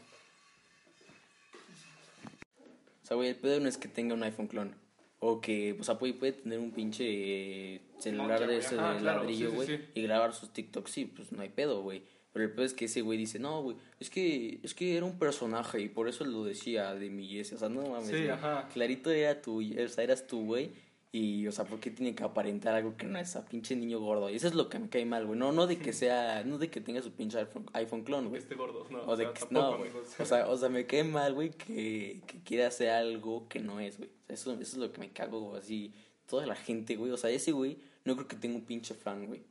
O 3.04 3.08
sea, 3.08 3.16
güey, 3.16 3.30
el 3.30 3.36
pedo 3.36 3.60
no 3.60 3.70
es 3.70 3.78
que 3.78 3.88
tenga 3.88 4.14
un 4.14 4.24
iPhone 4.24 4.48
clon. 4.48 4.76
O 5.20 5.40
que, 5.40 5.78
o 5.80 5.84
sea, 5.84 5.98
puede, 5.98 6.14
puede 6.14 6.34
tener 6.34 6.60
un 6.60 6.72
pinche 6.72 7.06
eh, 7.08 7.82
celular 7.98 8.42
Nokia, 8.42 8.48
de 8.48 8.58
ese 8.58 8.78
Ajá, 8.78 8.94
de 8.94 9.00
claro, 9.00 9.20
ladrillo, 9.22 9.48
sí, 9.48 9.52
sí, 9.52 9.56
güey, 9.56 9.68
sí. 9.68 9.84
y 9.96 10.02
grabar 10.04 10.34
sus 10.34 10.52
TikToks, 10.52 10.92
sí, 10.92 11.06
pues 11.06 11.32
no 11.32 11.42
hay 11.42 11.50
pedo, 11.50 11.82
güey. 11.82 12.04
Pero 12.36 12.48
el 12.48 12.52
pedo 12.52 12.66
es 12.66 12.74
que 12.74 12.84
ese 12.84 13.00
güey 13.00 13.18
dice, 13.18 13.40
no, 13.40 13.64
güey, 13.64 13.78
es 13.98 14.10
que, 14.10 14.60
es 14.62 14.74
que 14.74 14.98
era 14.98 15.06
un 15.06 15.18
personaje 15.18 15.80
y 15.80 15.88
por 15.88 16.10
eso 16.10 16.26
lo 16.26 16.44
decía 16.44 16.94
de 16.94 17.10
mi 17.10 17.40
ese. 17.40 17.56
O 17.56 17.58
sea, 17.58 17.70
no 17.70 17.82
mames. 17.88 18.08
Sí, 18.08 18.12
güey. 18.12 18.30
ajá. 18.30 18.68
Clarito 18.74 19.10
era 19.10 19.42
tu, 19.42 19.62
o 19.62 19.88
sea, 19.88 20.04
eras 20.04 20.28
tú, 20.28 20.44
güey. 20.44 20.70
Y, 21.14 21.48
o 21.48 21.54
sea, 21.54 21.64
¿por 21.64 21.80
qué 21.80 21.92
tiene 21.92 22.14
que 22.14 22.26
aparentar 22.26 22.76
algo 22.76 22.98
que 22.98 23.06
no 23.08 23.18
es 23.18 23.38
a 23.38 23.46
pinche 23.46 23.74
niño 23.78 24.02
gordo? 24.02 24.30
Y 24.30 24.36
eso 24.36 24.50
es 24.50 24.54
lo 24.54 24.68
que 24.68 24.80
me 24.80 24.90
cae 24.90 25.06
mal, 25.06 25.26
güey. 25.26 25.40
No, 25.40 25.54
no 25.54 25.66
de 25.66 25.78
que 25.78 25.94
sea, 25.94 26.44
no 26.44 26.58
de 26.58 26.70
que 26.70 26.82
tenga 26.82 27.02
su 27.02 27.12
pinche 27.14 27.38
iPhone, 27.38 27.68
iPhone 27.72 28.04
clon, 28.04 28.24
Que 28.24 28.30
güey. 28.32 28.42
esté 28.42 28.56
gordo, 28.56 28.86
no. 28.92 29.04
O 29.04 29.16
de 29.16 29.24
sea, 29.24 29.34
que, 29.34 29.40
tampoco, 29.40 29.72
no, 29.72 29.78
güey. 29.78 29.92
O 30.20 30.26
sea, 30.26 30.50
o 30.50 30.58
sea, 30.58 30.68
me 30.68 30.86
cae 30.86 31.06
mal, 31.06 31.34
güey, 31.34 31.52
que, 31.52 32.20
que 32.28 32.40
quiera 32.44 32.68
hacer 32.68 32.90
algo 32.90 33.48
que 33.48 33.60
no 33.62 33.80
es, 33.80 33.98
güey. 33.98 34.10
O 34.10 34.26
sea, 34.28 34.34
eso, 34.34 34.52
eso 34.56 34.62
es 34.62 34.76
lo 34.76 34.92
que 34.92 35.00
me 35.00 35.10
cago, 35.12 35.40
güey, 35.40 35.62
así. 35.62 35.94
Toda 36.28 36.46
la 36.46 36.56
gente, 36.58 36.98
güey. 36.98 37.12
O 37.14 37.18
sea, 37.18 37.30
ese 37.30 37.54
güey 37.54 37.78
no 38.04 38.16
creo 38.18 38.28
que 38.28 38.36
tenga 38.36 38.56
un 38.58 38.66
pinche 38.66 38.94
fan, 38.94 39.26
güey. 39.26 39.42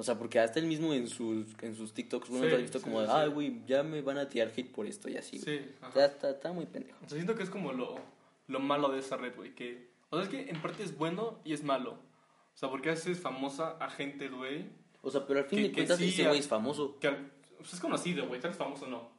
O 0.00 0.04
sea, 0.04 0.16
porque 0.16 0.38
hasta 0.38 0.60
él 0.60 0.66
mismo 0.66 0.94
en 0.94 1.08
sus, 1.08 1.48
en 1.60 1.74
sus 1.74 1.92
TikToks, 1.92 2.28
güey, 2.30 2.42
Sí, 2.42 2.48
no 2.48 2.54
has 2.54 2.62
visto 2.62 2.78
sí, 2.78 2.84
como, 2.84 3.00
de, 3.00 3.08
ay, 3.10 3.28
güey, 3.30 3.62
ya 3.66 3.82
me 3.82 4.00
van 4.00 4.18
a 4.18 4.28
tirar 4.28 4.52
hate 4.56 4.70
por 4.70 4.86
esto 4.86 5.08
y 5.08 5.16
así, 5.16 5.40
güey. 5.40 5.58
Sí, 5.58 5.70
O 5.88 5.92
sea, 5.92 6.06
está, 6.06 6.30
está 6.30 6.52
muy 6.52 6.66
pendejo. 6.66 6.96
O 7.04 7.08
sea, 7.08 7.16
siento 7.16 7.34
que 7.34 7.42
es 7.42 7.50
como 7.50 7.72
lo, 7.72 7.96
lo 8.46 8.60
malo 8.60 8.90
de 8.90 9.00
esa 9.00 9.16
red, 9.16 9.34
güey. 9.34 9.56
Que, 9.56 9.88
o 10.10 10.16
sea, 10.16 10.22
es 10.24 10.30
que 10.30 10.48
en 10.50 10.62
parte 10.62 10.84
es 10.84 10.96
bueno 10.96 11.40
y 11.44 11.52
es 11.52 11.64
malo. 11.64 11.92
O 11.94 12.56
sea, 12.56 12.70
porque 12.70 12.90
haces 12.90 13.18
famosa 13.18 13.76
a 13.80 13.90
gente, 13.90 14.28
güey. 14.28 14.66
O 15.02 15.10
sea, 15.10 15.26
pero 15.26 15.40
al 15.40 15.46
fin 15.46 15.58
Que- 15.58 15.68
de 15.68 15.72
cuentas 15.72 15.98
sí, 15.98 16.10
ese 16.10 16.28
güey 16.28 16.38
es 16.38 16.46
famoso. 16.48 16.96
Que 17.00 17.10
pues, 17.56 17.72
es 17.72 17.80
conocido, 17.80 18.26
güey. 18.28 18.40
Tal 18.40 18.54
famoso 18.54 18.86
no. 18.86 19.10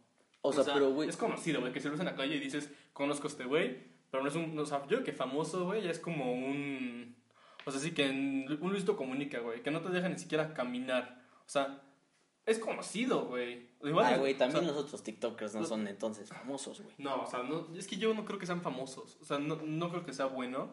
O 0.42 0.54
sea, 0.54 0.64
pero, 0.74 0.92
güey, 0.92 1.10
Es 1.10 1.18
conocido, 1.18 1.60
güey. 1.60 1.74
Que 1.74 1.82
si 1.82 1.88
lo 1.88 1.92
ves 1.92 2.00
en 2.00 2.06
la 2.06 2.16
calle 2.16 2.36
y 2.38 2.40
dices, 2.40 2.70
conozco 2.94 3.28
a 3.28 3.32
este 3.32 3.44
güey. 3.44 3.78
Pero 4.12 4.24
no 4.24 4.30
es 4.30 4.36
un. 4.36 4.58
O 4.58 4.66
sea, 4.66 4.80
yo 4.84 4.88
creo 4.88 5.04
que 5.04 5.12
famoso, 5.12 5.66
güey, 5.66 5.84
ya 5.84 5.92
es 5.92 6.00
como 6.00 6.32
un. 6.34 7.16
O 7.70 7.72
sea, 7.72 7.80
sí 7.80 7.92
que 7.92 8.08
en- 8.08 8.58
un 8.62 8.72
Luisito 8.72 8.98
comunica, 8.98 9.40
güey. 9.40 9.62
Que 9.64 9.72
no 9.72 9.82
te 9.82 9.90
deja 9.90 10.10
ni 10.10 10.18
siquiera 10.20 10.54
caminar. 10.54 11.22
O 11.46 11.50
sea, 11.50 11.82
es 12.46 12.60
conocido, 12.60 13.26
güey. 13.26 13.70
Ah, 14.04 14.18
güey, 14.18 14.36
también 14.36 14.64
o 14.64 14.68
sea, 14.68 14.74
los 14.74 14.86
otros 14.86 15.04
TikTokers 15.04 15.56
no 15.56 15.64
son 15.66 15.88
entonces 15.88 16.28
famosos, 16.30 16.82
güey. 16.82 16.96
No, 16.98 17.22
o 17.22 17.26
sea, 17.28 17.44
no, 17.44 17.68
es 17.76 17.88
que 17.88 17.98
yo 17.98 18.14
no 18.14 18.26
creo 18.26 18.40
que 18.40 18.46
sean 18.46 18.62
famosos. 18.62 19.18
O 19.22 19.26
sea, 19.26 19.40
no, 19.40 19.56
no 19.58 19.90
creo 19.90 20.06
que 20.06 20.14
sea 20.14 20.26
bueno. 20.26 20.72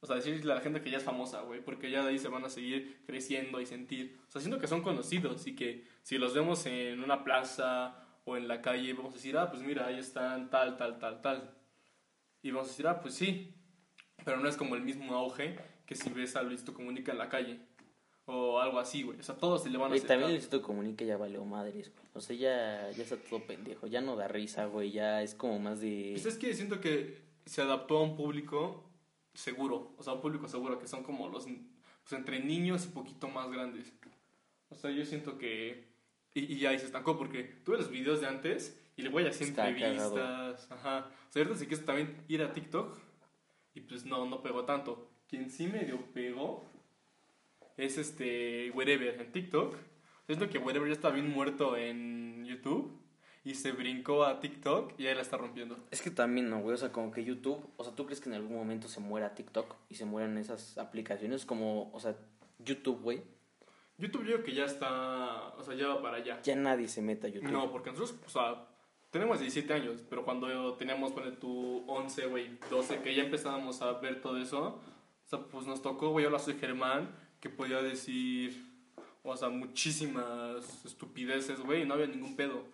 O 0.00 0.06
sea, 0.06 0.16
decirle 0.16 0.52
a 0.52 0.56
la 0.56 0.60
gente 0.60 0.80
que 0.80 0.90
ya 0.90 0.98
es 0.98 1.02
famosa, 1.02 1.40
güey, 1.40 1.60
porque 1.64 1.90
ya 1.90 2.02
de 2.04 2.10
ahí 2.10 2.18
se 2.20 2.28
van 2.28 2.44
a 2.44 2.48
seguir 2.50 3.02
creciendo 3.06 3.60
y 3.60 3.66
sentir. 3.66 4.20
O 4.28 4.30
sea, 4.30 4.40
siento 4.40 4.60
que 4.60 4.68
son 4.68 4.82
conocidos 4.82 5.46
y 5.48 5.56
que 5.56 5.84
si 6.02 6.18
los 6.18 6.34
vemos 6.34 6.64
en 6.66 7.02
una 7.02 7.24
plaza 7.24 8.04
o 8.24 8.36
en 8.36 8.46
la 8.46 8.60
calle, 8.62 8.92
vamos 8.92 9.12
a 9.12 9.16
decir, 9.16 9.36
ah, 9.36 9.50
pues 9.50 9.62
mira, 9.62 9.86
ahí 9.86 9.98
están 9.98 10.50
tal, 10.50 10.76
tal, 10.76 10.98
tal, 11.00 11.20
tal. 11.20 11.54
Y 12.42 12.50
vamos 12.52 12.68
a 12.68 12.70
decir, 12.70 12.86
ah, 12.86 13.00
pues 13.00 13.14
sí. 13.14 13.54
Pero 14.24 14.36
no 14.38 14.48
es 14.48 14.56
como 14.56 14.76
el 14.76 14.82
mismo 14.82 15.14
auge 15.16 15.58
que 15.88 15.94
si 15.94 16.10
ves 16.10 16.36
a 16.36 16.42
Luisito 16.42 16.74
Comunica 16.74 17.12
en 17.12 17.18
la 17.18 17.30
calle. 17.30 17.58
O 18.26 18.60
algo 18.60 18.78
así, 18.78 19.04
güey. 19.04 19.18
O 19.18 19.22
sea, 19.22 19.36
todos 19.36 19.62
se 19.62 19.70
le 19.70 19.78
van 19.78 19.90
a 19.90 19.94
acercar. 19.94 20.18
también 20.18 20.32
Luisito 20.32 20.60
Comunica 20.60 21.02
ya 21.02 21.16
valió 21.16 21.42
madres, 21.46 21.90
güey. 21.94 22.06
O 22.12 22.20
sea, 22.20 22.36
ya, 22.36 22.90
ya 22.90 23.02
está 23.02 23.16
todo 23.16 23.42
pendejo. 23.46 23.86
Ya 23.86 24.02
no 24.02 24.14
da 24.14 24.28
risa, 24.28 24.66
güey. 24.66 24.90
Ya 24.90 25.22
es 25.22 25.34
como 25.34 25.58
más 25.58 25.80
de... 25.80 26.10
Pues 26.12 26.26
es 26.26 26.36
que 26.36 26.52
siento 26.52 26.78
que 26.82 27.22
se 27.46 27.62
adaptó 27.62 27.96
a 27.96 28.02
un 28.02 28.16
público 28.16 28.84
seguro, 29.32 29.94
o 29.96 30.02
sea, 30.02 30.12
un 30.12 30.20
público 30.20 30.46
seguro, 30.46 30.78
que 30.78 30.86
son 30.86 31.02
como 31.02 31.30
los, 31.30 31.44
pues 31.44 32.12
entre 32.12 32.40
niños 32.40 32.84
y 32.84 32.88
poquito 32.88 33.28
más 33.28 33.50
grandes. 33.50 33.94
O 34.68 34.74
sea, 34.74 34.90
yo 34.90 35.06
siento 35.06 35.38
que, 35.38 35.88
y, 36.34 36.52
y 36.52 36.66
ahí 36.66 36.78
se 36.78 36.84
estancó, 36.84 37.16
porque 37.16 37.44
tuve 37.64 37.78
los 37.78 37.88
videos 37.88 38.20
de 38.20 38.26
antes 38.26 38.78
y 38.96 39.02
le 39.02 39.08
voy 39.08 39.24
a 39.24 39.30
hacer 39.30 39.48
Está 39.48 39.70
entrevistas, 39.70 40.70
ajá. 40.70 41.10
O 41.30 41.32
sea, 41.32 41.42
ahorita 41.42 41.56
sí 41.56 41.66
quiso 41.66 41.84
también 41.84 42.22
ir 42.28 42.42
a 42.42 42.52
TikTok 42.52 42.98
y 43.72 43.80
pues 43.80 44.04
no, 44.04 44.26
no 44.26 44.42
pegó 44.42 44.66
tanto. 44.66 45.08
Quien 45.28 45.50
sí 45.50 45.66
medio 45.66 46.00
pegó 46.12 46.64
es 47.76 47.98
este, 47.98 48.70
Wherever 48.70 49.20
en 49.20 49.32
TikTok. 49.32 49.76
Siento 50.26 50.48
que 50.48 50.58
Wherever 50.58 50.88
ya 50.88 50.94
está 50.94 51.10
bien 51.10 51.30
muerto 51.30 51.76
en 51.76 52.44
YouTube 52.44 52.98
y 53.44 53.54
se 53.54 53.72
brincó 53.72 54.24
a 54.24 54.40
TikTok 54.40 54.92
y 54.98 55.06
ahí 55.06 55.14
la 55.14 55.22
está 55.22 55.36
rompiendo. 55.36 55.78
Es 55.90 56.02
que 56.02 56.10
también, 56.10 56.50
¿no, 56.50 56.60
güey? 56.60 56.74
O 56.74 56.78
sea, 56.78 56.92
como 56.92 57.10
que 57.10 57.24
YouTube... 57.24 57.62
O 57.76 57.84
sea, 57.84 57.94
¿tú 57.94 58.04
crees 58.04 58.20
que 58.20 58.28
en 58.28 58.34
algún 58.34 58.56
momento 58.56 58.88
se 58.88 59.00
muera 59.00 59.34
TikTok? 59.34 59.74
Y 59.88 59.94
se 59.94 60.04
mueran 60.04 60.36
esas 60.38 60.76
aplicaciones 60.76 61.46
como... 61.46 61.90
O 61.92 62.00
sea, 62.00 62.16
YouTube, 62.58 63.00
güey. 63.00 63.22
YouTube 63.98 64.24
yo 64.24 64.32
creo 64.34 64.44
que 64.44 64.54
ya 64.54 64.64
está, 64.64 65.48
o 65.56 65.62
sea, 65.62 65.74
ya 65.74 65.88
va 65.88 66.00
para 66.00 66.18
allá. 66.18 66.40
Ya 66.42 66.54
nadie 66.54 66.88
se 66.88 67.02
meta 67.02 67.26
a 67.26 67.30
YouTube. 67.30 67.50
No, 67.50 67.70
porque 67.72 67.90
nosotros, 67.90 68.18
o 68.24 68.30
sea, 68.30 68.68
tenemos 69.10 69.40
17 69.40 69.72
años, 69.72 70.04
pero 70.08 70.24
cuando 70.24 70.74
teníamos, 70.74 71.12
pone 71.12 71.32
tu 71.32 71.84
11, 71.88 72.26
güey, 72.26 72.58
12, 72.70 73.00
que 73.00 73.14
ya 73.14 73.24
empezábamos 73.24 73.82
a 73.82 73.92
ver 73.94 74.20
todo 74.20 74.38
eso, 74.38 74.80
o 75.28 75.30
sea, 75.30 75.40
pues 75.40 75.66
nos 75.66 75.82
tocó, 75.82 76.08
güey, 76.08 76.24
ahora 76.24 76.38
soy 76.38 76.54
Germán, 76.54 77.14
que 77.38 77.50
podía 77.50 77.82
decir, 77.82 78.64
o 79.22 79.36
sea, 79.36 79.50
muchísimas 79.50 80.86
estupideces, 80.86 81.60
güey, 81.60 81.82
y 81.82 81.84
no 81.84 81.92
había 81.92 82.06
ningún 82.06 82.34
pedo. 82.34 82.64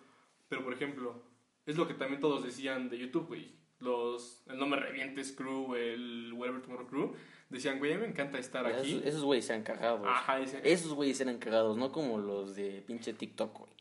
Pero, 0.47 0.63
por 0.63 0.71
ejemplo, 0.71 1.21
es 1.65 1.75
lo 1.75 1.85
que 1.85 1.95
también 1.95 2.21
todos 2.21 2.45
decían 2.45 2.89
de 2.89 2.97
YouTube, 2.97 3.27
güey. 3.27 3.51
Los, 3.79 4.41
el 4.47 4.57
No 4.57 4.67
Me 4.67 4.77
Revientes 4.77 5.33
Crew, 5.33 5.75
el 5.75 6.31
Whatever 6.31 6.61
Tomorrow 6.61 6.87
Crew, 6.87 7.13
decían, 7.49 7.77
güey, 7.77 7.91
a 7.91 7.95
mí 7.95 8.03
me 8.03 8.07
encanta 8.07 8.39
estar 8.39 8.65
aquí. 8.65 9.01
Esos 9.03 9.25
güeyes 9.25 9.49
eran 9.49 9.63
cagados. 9.63 10.07
Ajá, 10.07 10.37
dice, 10.37 10.61
Esos 10.63 10.93
güeyes 10.93 11.19
eran 11.19 11.39
cagados, 11.39 11.75
no 11.75 11.91
como 11.91 12.19
los 12.19 12.55
de 12.55 12.81
pinche 12.87 13.11
TikTok, 13.11 13.51
güey. 13.59 13.71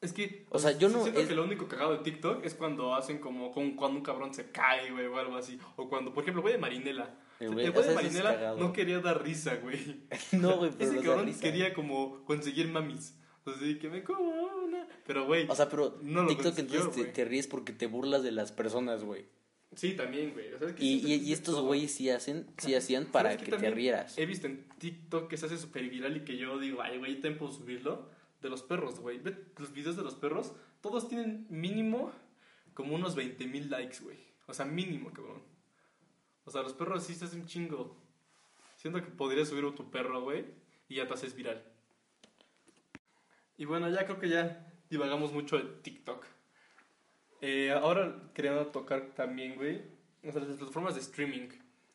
Es 0.00 0.12
que, 0.12 0.44
O 0.50 0.58
sea, 0.58 0.76
yo 0.76 0.88
no- 0.88 1.02
Siento 1.02 1.20
es- 1.20 1.28
que 1.28 1.34
lo 1.34 1.44
único 1.44 1.66
cagado 1.66 1.92
de 1.96 2.02
TikTok 2.02 2.44
es 2.44 2.54
cuando 2.54 2.94
hacen 2.94 3.18
como, 3.18 3.52
como 3.52 3.74
cuando 3.76 3.98
un 3.98 4.04
cabrón 4.04 4.34
se 4.34 4.50
cae, 4.50 4.90
güey, 4.90 5.06
o 5.06 5.16
algo 5.18 5.36
así. 5.36 5.58
O 5.76 5.88
cuando, 5.88 6.12
por 6.12 6.22
ejemplo, 6.24 6.42
güey 6.42 6.54
de 6.54 6.60
Marinela. 6.60 7.14
El 7.40 7.48
El 7.48 7.54
güey- 7.54 7.70
o 7.70 7.82
sea, 7.82 7.90
de 7.90 7.94
Marinela 7.94 8.54
no 8.58 8.72
quería 8.72 9.00
dar 9.00 9.22
risa, 9.22 9.56
güey. 9.56 10.02
No, 10.32 10.58
güey, 10.58 10.70
pero 10.78 10.90
Ese 10.92 11.02
cabrón 11.02 11.26
risa. 11.26 11.40
quería 11.40 11.72
como 11.74 12.24
conseguir 12.24 12.68
mamis. 12.68 13.16
Así 13.46 13.78
que 13.78 13.88
me 13.90 14.02
como 14.04 14.22
una. 14.64 14.86
Pero, 15.06 15.26
güey. 15.26 15.46
O 15.48 15.54
sea, 15.54 15.68
pero 15.68 15.98
no 16.02 16.26
TikTok 16.26 16.58
entonces 16.58 16.92
te, 16.94 17.04
te 17.04 17.24
ríes 17.24 17.46
porque 17.46 17.72
te 17.72 17.86
burlas 17.86 18.22
de 18.22 18.32
las 18.32 18.52
personas, 18.52 19.04
güey. 19.04 19.26
Sí, 19.74 19.94
también, 19.94 20.32
güey. 20.32 20.52
O 20.54 20.58
sea, 20.58 20.68
es 20.68 20.74
que 20.74 20.84
Y, 20.84 20.92
y, 20.94 21.00
que 21.02 21.08
y 21.16 21.32
es 21.32 21.38
estos 21.40 21.60
güeyes 21.60 21.92
sí 21.92 22.08
hacen, 22.08 22.46
sí 22.58 22.74
hacían 22.74 23.02
¿Sabes 23.04 23.12
para 23.12 23.36
qué 23.36 23.44
que 23.50 23.56
te 23.56 23.70
rieras. 23.70 24.16
He 24.18 24.24
visto 24.26 24.46
en 24.46 24.64
TikTok 24.78 25.28
que 25.28 25.36
se 25.36 25.46
hace 25.46 25.58
súper 25.58 25.88
viral 25.90 26.16
y 26.16 26.20
que 26.24 26.36
yo 26.36 26.58
digo, 26.58 26.80
ay, 26.80 26.98
güey, 26.98 27.14
también 27.14 27.38
puedo 27.38 27.52
subirlo. 27.52 28.08
De 28.44 28.50
los 28.50 28.62
perros, 28.62 29.00
güey. 29.00 29.16
Ve 29.20 29.34
los 29.56 29.72
videos 29.72 29.96
de 29.96 30.02
los 30.02 30.16
perros. 30.16 30.52
Todos 30.82 31.08
tienen 31.08 31.46
mínimo 31.48 32.12
como 32.74 32.94
unos 32.94 33.14
20 33.14 33.46
mil 33.46 33.70
likes, 33.70 34.00
güey. 34.02 34.18
O 34.46 34.52
sea, 34.52 34.66
mínimo, 34.66 35.10
cabrón. 35.14 35.42
O 36.44 36.50
sea, 36.50 36.60
los 36.60 36.74
perros 36.74 37.04
sí 37.04 37.14
se 37.14 37.24
hacen 37.24 37.46
chingo. 37.46 37.96
Siento 38.76 39.02
que 39.02 39.10
podrías 39.10 39.48
subir 39.48 39.64
a 39.64 39.74
tu 39.74 39.90
perro, 39.90 40.20
güey, 40.20 40.44
y 40.90 40.96
ya 40.96 41.06
te 41.06 41.14
haces 41.14 41.34
viral. 41.34 41.64
Y 43.56 43.64
bueno, 43.64 43.88
ya 43.88 44.04
creo 44.04 44.18
que 44.18 44.28
ya 44.28 44.70
divagamos 44.90 45.32
mucho 45.32 45.56
de 45.56 45.64
TikTok. 45.80 46.26
Eh, 47.40 47.70
ahora 47.72 48.30
quería 48.34 48.70
tocar 48.72 49.14
también, 49.14 49.54
güey, 49.54 49.80
o 50.22 50.30
sea, 50.30 50.42
las 50.42 50.58
plataformas 50.58 50.96
de 50.96 51.00
streaming. 51.00 51.48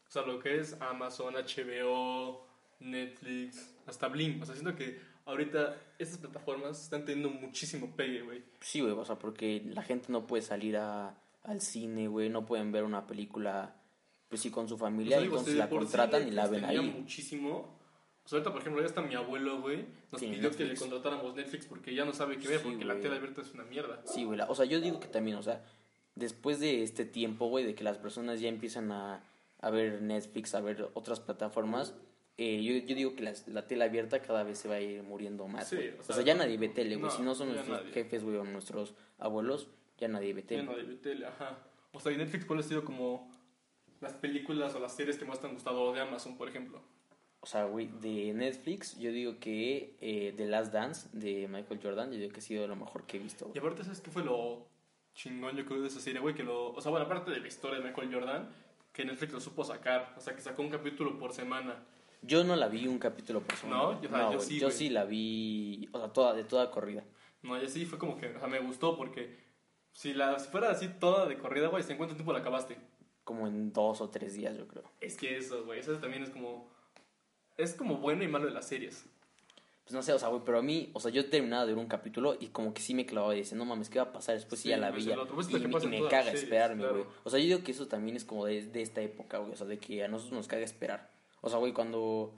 O 0.08 0.12
sea, 0.12 0.24
lo 0.24 0.40
que 0.40 0.60
es 0.60 0.74
Amazon, 0.82 1.36
HBO, 1.36 2.48
Netflix, 2.80 3.76
hasta 3.86 4.08
Blim. 4.08 4.42
O 4.42 4.46
sea, 4.48 4.56
siento 4.56 4.76
que 4.76 5.00
ahorita 5.30 5.78
estas 5.98 6.18
plataformas 6.18 6.82
están 6.82 7.06
teniendo 7.06 7.30
muchísimo 7.30 7.96
pegue, 7.96 8.22
güey. 8.22 8.44
Sí, 8.60 8.82
güey, 8.82 8.94
o 8.94 9.06
sea, 9.06 9.18
porque 9.18 9.62
la 9.66 9.84
gente 9.84 10.08
no 10.10 10.28
puede 10.28 10.42
salir 10.42 10.78
a, 10.78 11.16
al 11.44 11.62
cine, 11.62 12.08
güey, 12.08 12.30
no 12.30 12.46
pueden 12.46 12.72
ver 12.72 12.84
una 12.84 13.08
película, 13.08 13.76
pues 14.28 14.42
sí, 14.42 14.52
con 14.52 14.68
su 14.68 14.78
familia, 14.78 15.20
digo, 15.20 15.38
entonces 15.38 15.56
la 15.56 15.70
contratan 15.70 16.28
y 16.28 16.32
la 16.32 16.48
ven 16.48 16.66
ahí. 16.66 16.80
muchísimo. 16.80 17.80
O 18.24 18.28
sea, 18.30 18.38
ahorita, 18.38 18.52
por 18.52 18.62
ejemplo, 18.62 18.82
ya 18.82 18.88
hasta 18.88 19.02
mi 19.02 19.16
abuelo, 19.16 19.62
güey, 19.62 19.86
nos 20.12 20.22
pidió 20.22 20.52
que 20.52 20.66
le 20.66 20.76
contratáramos 20.76 21.36
Netflix 21.36 21.66
porque 21.66 21.96
ya 21.96 22.06
no 22.06 22.14
sabe 22.14 22.38
qué 22.38 22.48
ver, 22.48 22.60
Sí, 22.60 22.68
porque 22.70 22.86
la 22.86 23.00
tele 23.00 23.16
abierta 23.16 23.42
es 23.42 23.54
una 23.54 23.64
mierda. 23.64 24.02
Sí, 24.06 24.26
güey, 24.26 24.40
o 24.48 24.54
sea, 24.54 24.66
yo 24.66 24.80
digo 24.80 25.00
que 25.00 25.08
también, 25.08 25.38
o 25.38 25.44
sea, 25.44 25.64
después 26.16 26.60
de 26.60 26.84
este 26.84 27.06
tiempo, 27.06 27.48
güey, 27.48 27.66
de 27.66 27.74
que 27.76 27.84
las 27.84 27.98
personas 27.98 28.40
ya 28.40 28.50
empiezan 28.50 28.92
a, 28.92 29.24
a 29.62 29.70
ver 29.72 30.02
Netflix, 30.02 30.54
a 30.54 30.62
ver 30.62 30.90
otras 30.94 31.20
plataformas, 31.20 31.96
eh, 32.42 32.64
yo, 32.64 32.86
yo 32.88 32.96
digo 32.96 33.16
que 33.16 33.24
las- 33.24 33.48
la 33.48 33.68
tele 33.68 33.84
abierta 33.84 34.22
cada 34.22 34.44
vez 34.44 34.58
se 34.58 34.68
va 34.70 34.76
a 34.76 34.82
ir 34.82 35.04
muriendo 35.04 35.48
más. 35.48 35.68
Sí, 35.70 35.76
o 35.76 36.00
o, 36.00 36.04
sea, 36.04 36.16
sea, 36.16 36.24
ya 36.26 36.36
nadie 36.36 36.58
ve 36.58 36.70
tele, 36.70 36.96
güey. 36.96 37.12
no, 37.12 37.18
si 37.18 37.22
no 37.22 37.36
son 37.36 37.50
nuestros 37.50 37.80
nadie. 37.82 37.92
jefes, 37.94 38.24
güey, 38.24 38.38
o 38.38 38.44
nuestros 38.46 38.94
abuelos, 39.18 39.68
ya 39.98 40.08
nadie 40.08 40.34
ve 40.34 40.42
tele. 40.42 40.64
Ya 40.64 40.70
no 40.72 40.78
de 40.78 40.96
tele, 40.96 41.26
ajá. 41.26 41.58
O 41.92 42.00
sea, 42.00 42.12
y 42.12 42.18
Netflix, 42.18 42.46
¿cuál 42.46 42.60
ha 42.60 42.64
sido 42.64 42.84
como 42.86 43.30
las 44.00 44.14
películas 44.14 44.74
o 44.76 44.80
las 44.80 44.96
series 44.96 45.18
que 45.18 45.26
más 45.26 45.40
te 45.42 45.48
han 45.48 45.54
gustado? 45.54 45.92
De 45.94 46.00
Amazon, 46.02 46.38
por 46.38 46.48
ejemplo. 46.48 46.82
O 47.42 47.46
sea, 47.46 47.66
güey, 47.66 47.88
de 48.02 48.34
Netflix, 48.34 48.98
yo 49.00 49.12
digo 49.12 49.40
que 49.40 49.96
eh, 50.02 50.34
The 50.36 50.46
Last 50.48 50.74
Dance 50.74 51.08
de 51.14 51.48
Michael 51.48 51.80
Jordan, 51.82 52.12
yo 52.12 52.18
digo 52.20 52.32
que 52.34 52.40
ha 52.40 52.42
sido 52.44 52.68
lo 52.68 52.76
mejor 52.76 53.06
que 53.06 53.18
he 53.18 53.20
visto. 53.20 53.50
Y 53.54 53.60
aparte, 53.60 53.84
¿sabes 53.84 54.02
qué 54.02 54.12
fue 54.12 54.24
lo 54.26 54.68
chingón, 55.14 55.56
yo 55.56 55.66
creo, 55.66 55.82
de 55.82 55.88
esa 55.88 56.00
serie, 56.02 56.20
güey? 56.20 56.36
Que 56.36 56.44
lo... 56.44 56.72
O 56.74 56.82
sea, 56.82 56.92
bueno, 56.92 57.06
aparte 57.06 57.32
de 57.32 57.40
la 57.40 57.48
historia 57.48 57.80
de 57.80 57.86
Michael 57.86 58.14
Jordan, 58.14 58.50
que 58.94 59.06
Netflix 59.06 59.32
lo 59.34 59.40
supo 59.40 59.64
sacar. 59.64 60.14
O 60.18 60.22
sea, 60.22 60.36
que 60.36 60.42
sacó 60.42 60.62
un 60.62 60.70
capítulo 60.70 61.18
por 61.18 61.34
semana. 61.34 61.84
Yo 62.22 62.44
no 62.44 62.56
la 62.56 62.68
vi 62.68 62.88
un 62.88 63.00
capítulo 63.00 63.42
por 63.42 63.56
semana. 63.58 63.84
No, 63.84 64.02
yo- 64.02 64.10
o 64.10 64.12
sea, 64.12 64.32
yo 64.32 64.40
sí, 64.40 64.60
yo 64.60 64.72
sí 64.72 64.90
la 64.90 65.06
vi, 65.06 65.88
o 65.92 66.00
sea, 66.00 66.10
toda, 66.10 66.34
de 66.34 66.44
toda 66.44 66.70
corrida. 66.72 67.04
No, 67.42 67.60
y 67.62 67.66
así 67.66 67.86
fue 67.86 67.98
como 67.98 68.18
que, 68.18 68.28
o 68.36 68.40
sea, 68.40 68.48
me 68.48 68.60
gustó 68.60 68.98
porque 68.98 69.38
si, 69.94 70.14
la, 70.14 70.38
si 70.40 70.50
fuera 70.50 70.70
así 70.72 70.88
toda 71.00 71.26
de 71.28 71.38
corrida, 71.38 71.68
güey, 71.70 71.84
¿en 71.88 71.98
cuánto 71.98 72.16
tiempo 72.16 72.34
la 72.34 72.40
acabaste? 72.40 72.78
Como 73.24 73.48
en 73.48 73.72
dos 73.72 74.02
o 74.02 74.10
tres 74.10 74.34
días, 74.34 74.58
yo 74.58 74.68
creo. 74.68 74.84
Es 75.00 75.16
que 75.18 75.38
eso, 75.38 75.64
güey, 75.66 75.80
eso 75.80 75.94
también 76.00 76.24
es 76.24 76.30
como... 76.30 76.70
Es 77.58 77.74
como 77.74 77.98
bueno 77.98 78.24
y 78.24 78.28
malo 78.28 78.46
de 78.48 78.52
las 78.54 78.68
series. 78.68 79.06
Pues 79.84 79.94
no 79.94 80.02
sé, 80.04 80.14
o 80.14 80.20
sea, 80.20 80.30
güey, 80.30 80.42
pero 80.46 80.60
a 80.60 80.62
mí, 80.62 80.92
o 80.94 81.00
sea, 81.00 81.12
yo 81.12 81.30
terminaba 81.30 81.66
de 81.66 81.74
ver 81.74 81.82
un 81.82 81.88
capítulo 81.90 82.38
y 82.40 82.48
como 82.48 82.74
que 82.74 82.82
sí 82.82 82.94
me 82.94 83.06
clavaba 83.06 83.36
y 83.36 83.40
decía, 83.40 83.58
no 83.58 83.66
mames, 83.66 83.90
¿qué 83.90 84.00
va 84.00 84.06
a 84.06 84.12
pasar 84.14 84.36
después 84.36 84.60
si 84.62 84.64
Sí, 84.64 84.70
ya 84.70 84.78
la 84.78 84.92
vi? 84.92 85.04
pues, 85.34 85.48
es 85.48 85.54
Y, 85.54 85.68
me- 85.68 85.98
y 85.98 86.02
caga 86.04 86.24
series, 86.26 86.44
esperarme, 86.44 86.84
claro. 86.84 86.98
güey. 87.04 87.08
O 87.24 87.30
sea, 87.30 87.40
yo 87.40 87.46
digo 87.46 87.64
que 87.64 87.72
eso 87.72 87.88
también 87.88 88.16
es 88.16 88.24
como 88.26 88.46
de, 88.46 88.64
de 88.68 88.82
esta 88.82 89.02
época, 89.02 89.40
güey, 89.40 89.54
o 89.54 89.56
sea, 89.56 89.66
de 89.68 89.78
que 89.80 90.04
a 90.04 90.08
nosotros 90.08 90.38
nos 90.38 90.48
caga 90.48 90.64
esperar. 90.64 91.10
O 91.42 91.50
sea, 91.50 91.60
güey, 91.60 91.74
cuando... 91.74 92.34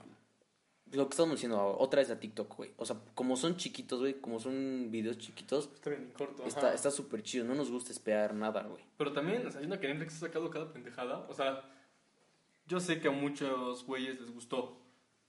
Lo 0.92 1.06
que 1.08 1.12
estamos 1.12 1.32
diciendo 1.36 1.58
otra 1.78 2.00
vez 2.00 2.10
a 2.10 2.20
TikTok, 2.20 2.54
güey. 2.54 2.70
O 2.76 2.84
sea, 2.84 2.96
como 3.14 3.34
son 3.36 3.56
chiquitos, 3.56 4.00
güey, 4.00 4.20
como 4.20 4.38
son 4.38 4.90
videos 4.90 5.16
chiquitos, 5.16 5.70
Está 5.74 5.88
bien 5.88 6.12
corto. 6.16 6.44
está 6.44 6.66
ajá. 6.66 6.74
está 6.74 6.90
súper 6.90 7.22
chido. 7.22 7.46
No 7.46 7.54
nos 7.54 7.70
gusta 7.70 7.92
esperar 7.92 8.34
nada, 8.34 8.62
güey. 8.64 8.84
Pero 8.98 9.12
también, 9.12 9.46
o 9.46 9.50
sea, 9.50 9.60
siento 9.60 9.80
que 9.80 9.88
Netflix 9.88 10.16
ha 10.16 10.26
sacado 10.26 10.50
cada 10.50 10.70
pendejada. 10.70 11.26
O 11.30 11.34
sea, 11.34 11.62
yo 12.66 12.78
sé 12.78 13.00
que 13.00 13.08
a 13.08 13.10
muchos 13.10 13.86
güeyes 13.86 14.20
les 14.20 14.30
gustó. 14.32 14.78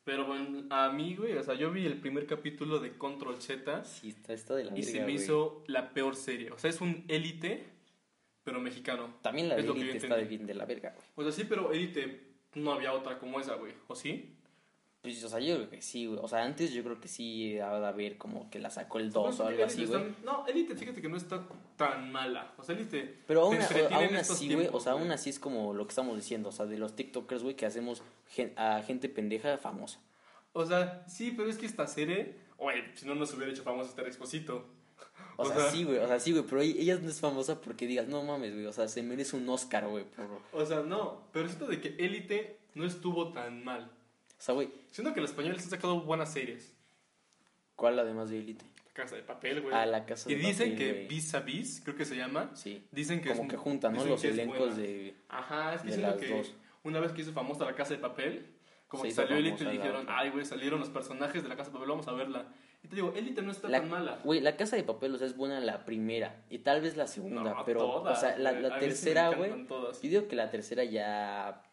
Pero 0.04 0.26
bueno, 0.28 0.66
a 0.70 0.90
mí, 0.92 1.16
güey, 1.16 1.32
o 1.38 1.44
sea, 1.44 1.54
yo 1.54 1.72
vi 1.72 1.86
el 1.86 2.02
primer 2.02 2.28
capítulo 2.28 2.80
de 2.80 2.98
Control 2.98 3.42
Z 3.42 3.86
Sí, 3.86 4.10
está, 4.10 4.34
está 4.34 4.56
de 4.56 4.66
la 4.66 4.72
y 4.72 4.82
verga, 4.82 4.92
se 4.92 4.98
me 4.98 5.04
güey. 5.04 5.16
hizo 5.16 5.64
la 5.68 5.94
peor 5.94 6.18
serie. 6.18 6.52
O 6.52 6.58
sea, 6.58 6.70
es 6.70 6.82
un 6.82 7.06
élite, 7.08 7.66
pero 8.44 8.60
mexicano. 8.60 9.16
También 9.22 9.48
la 9.48 9.56
es 9.56 9.62
de 9.62 9.68
lo 9.70 9.76
que 9.76 9.80
yo 9.80 9.86
Elite 9.92 10.06
está 10.08 10.18
de 10.18 10.26
bien 10.26 10.46
de 10.46 10.56
la 10.56 10.66
verga, 10.66 10.94
güey. 11.16 11.26
O 11.26 11.32
sea, 11.32 11.32
sí, 11.32 11.48
pero 11.48 11.72
élite 11.72 12.33
no 12.56 12.72
había 12.74 12.94
otra 12.94 13.20
como 13.20 13.40
esa, 13.40 13.56
güey. 13.56 13.74
¿O 13.88 13.96
sí? 13.96 14.36
Pues, 15.02 15.22
o 15.22 15.28
sea, 15.28 15.40
yo 15.40 15.56
creo 15.56 15.70
que 15.70 15.82
sí, 15.82 16.06
güey. 16.06 16.20
O 16.22 16.28
sea, 16.30 16.44
antes 16.44 16.72
yo 16.72 16.82
creo 16.82 17.02
que 17.02 17.10
sí 17.10 17.60
ha 17.60 17.78
de 17.78 17.86
haber 17.88 18.18
como 18.18 18.50
que 18.50 18.60
la 18.60 18.70
sacó 18.70 19.00
el 19.00 19.12
2 19.12 19.40
o 19.40 19.48
algo 19.48 19.50
Elite 19.64 19.64
así, 19.66 19.86
güey. 19.86 20.16
No, 20.24 20.48
élite, 20.48 20.76
fíjate 20.78 21.02
que 21.02 21.10
no 21.10 21.18
está 21.18 21.46
tan 21.76 22.10
mala. 22.12 22.54
O 22.58 22.64
sea, 22.64 22.74
élite. 22.76 23.20
Pero 23.28 23.42
aún, 23.42 23.58
aún 23.92 24.16
así, 24.16 24.54
güey, 24.54 24.70
o 24.72 24.80
sea, 24.80 24.94
aún 24.94 25.12
así 25.12 25.30
es 25.30 25.40
como 25.40 25.74
lo 25.74 25.86
que 25.86 25.90
estamos 25.90 26.16
diciendo, 26.16 26.50
o 26.50 26.52
sea, 26.54 26.66
de 26.68 26.78
los 26.78 26.96
TikTokers, 26.96 27.44
güey, 27.44 27.56
que 27.58 27.66
hacemos 27.66 28.02
gen- 28.30 28.54
a 28.56 28.82
gente 28.82 29.10
pendeja 29.10 29.58
famosa. 29.58 30.00
O 30.54 30.66
sea, 30.66 31.04
sí, 31.08 31.34
pero 31.36 31.50
es 31.50 31.58
que 31.58 31.66
esta 31.66 31.86
serie, 31.86 32.38
güey, 32.58 32.82
si 32.96 33.06
no 33.06 33.14
nos 33.16 33.34
hubiera 33.34 33.52
hecho 33.52 33.64
famoso 33.64 33.90
este 33.90 34.04
Exposito. 34.04 34.66
O, 35.38 35.44
O 35.44 35.46
sea, 35.46 35.56
sea- 35.58 35.72
sí, 35.72 35.84
güey, 35.84 35.98
o 35.98 36.08
sea, 36.08 36.20
sí, 36.20 36.32
güey, 36.32 36.44
pero 36.48 36.62
ella, 36.62 36.98
no 37.02 37.10
es 37.10 37.20
famosa 37.20 37.60
porque 37.62 37.88
digas, 37.88 38.08
no 38.08 38.22
mames, 38.24 38.54
güey, 38.54 38.66
o 38.66 38.74
sea, 38.74 38.88
se 38.88 39.02
merece 39.04 39.36
un 39.36 39.48
Oscar, 39.50 39.88
güey, 39.88 40.04
por... 40.06 40.26
O 40.52 40.64
O 40.64 40.66
sea, 40.66 40.82
no, 40.82 41.22
pero 41.32 41.48
siento 41.48 41.68
de 41.68 41.82
que 41.82 41.96
Élite 41.98 42.58
no 42.76 42.86
estuvo 42.86 43.34
tan 43.34 43.64
mal. 43.64 43.90
sea, 44.38 44.54
güey, 44.56 44.70
Siento 44.92 45.14
que 45.14 45.22
los 45.22 45.32
españoles 45.32 45.64
han 45.64 45.70
sacado 45.72 46.02
buenas 46.02 46.32
series. 46.34 46.72
¿cuál 47.76 47.98
además 48.00 48.30
de 48.30 48.40
Elite? 48.40 48.66
La 48.86 48.94
Casa 48.94 49.16
de 49.16 49.24
Papel, 49.24 49.62
güey. 49.62 49.74
Ah, 49.76 49.86
La 49.88 50.06
Casa 50.06 50.32
y 50.32 50.36
de 50.36 50.40
dicen 50.42 50.72
Papel, 50.74 50.78
que 50.78 50.94
güey. 50.94 51.08
Vis 51.08 51.34
a 51.34 51.40
Vis, 51.40 51.82
creo 51.84 51.96
que 51.96 52.06
se 52.06 52.16
llama, 52.16 52.52
Sí, 52.54 52.86
dicen 52.92 53.22
que 53.22 53.30
como 53.30 53.44
es- 53.44 53.50
que 53.50 53.58
juntan, 53.58 53.94
¿no? 53.94 54.00
dicen 54.00 54.12
Los 54.12 54.24
elencos 54.24 54.78
de... 54.78 55.16
Ajá, 55.30 55.74
es 55.76 55.82
que 55.82 55.92
siento 55.94 56.18
que 56.18 56.28
dos. 56.30 56.54
una 56.84 57.00
vez 57.00 57.12
que 57.12 57.22
hizo 57.22 57.34
famosa 57.34 57.66
La 57.66 57.74
Casa 57.76 57.94
de 57.96 58.00
Papel, 58.00 58.46
como 58.88 59.04
Se 59.04 59.10
que 59.10 59.16
salió 59.16 59.38
Élite 59.38 59.58
famosa 59.58 59.74
y 59.74 59.78
dijeron, 59.78 60.06
ay, 60.08 60.30
güey, 60.30 60.46
salieron 60.46 60.80
los 60.80 60.90
personajes 60.90 61.42
de 61.42 61.50
La 61.50 61.56
Casa 61.56 61.70
de 61.72 61.74
Papel, 61.74 61.90
vamos 61.90 62.08
a 62.08 62.12
verla. 62.14 62.46
Y 62.84 62.88
te 62.90 62.96
digo, 62.98 63.14
Élite 63.16 63.42
no 63.42 63.52
está 63.52 63.70
La, 63.70 63.80
tan 63.80 63.90
mala. 63.90 64.20
güey, 64.24 64.42
la 64.42 64.58
casa 64.58 64.76
de 64.76 64.84
papel, 64.84 65.16
o 65.16 65.18
sea, 65.18 65.26
es 65.28 65.38
buena 65.38 65.60
la 65.62 65.86
primera 65.86 66.44
y 66.50 66.60
tal 66.60 66.82
vez 66.82 66.98
la 66.98 67.08
segunda, 67.08 67.42
No, 67.42 67.64
pero, 67.66 67.80
todas, 67.80 68.18
o 68.18 68.22
sea, 68.22 68.38
la, 68.38 68.52
la 68.52 68.78
tercera, 68.78 69.30
güey, 69.30 69.66
yo 69.70 69.92
digo 70.02 70.28
que 70.28 70.36
la 70.36 70.50
tercera 70.50 70.84
ya, 70.84 71.64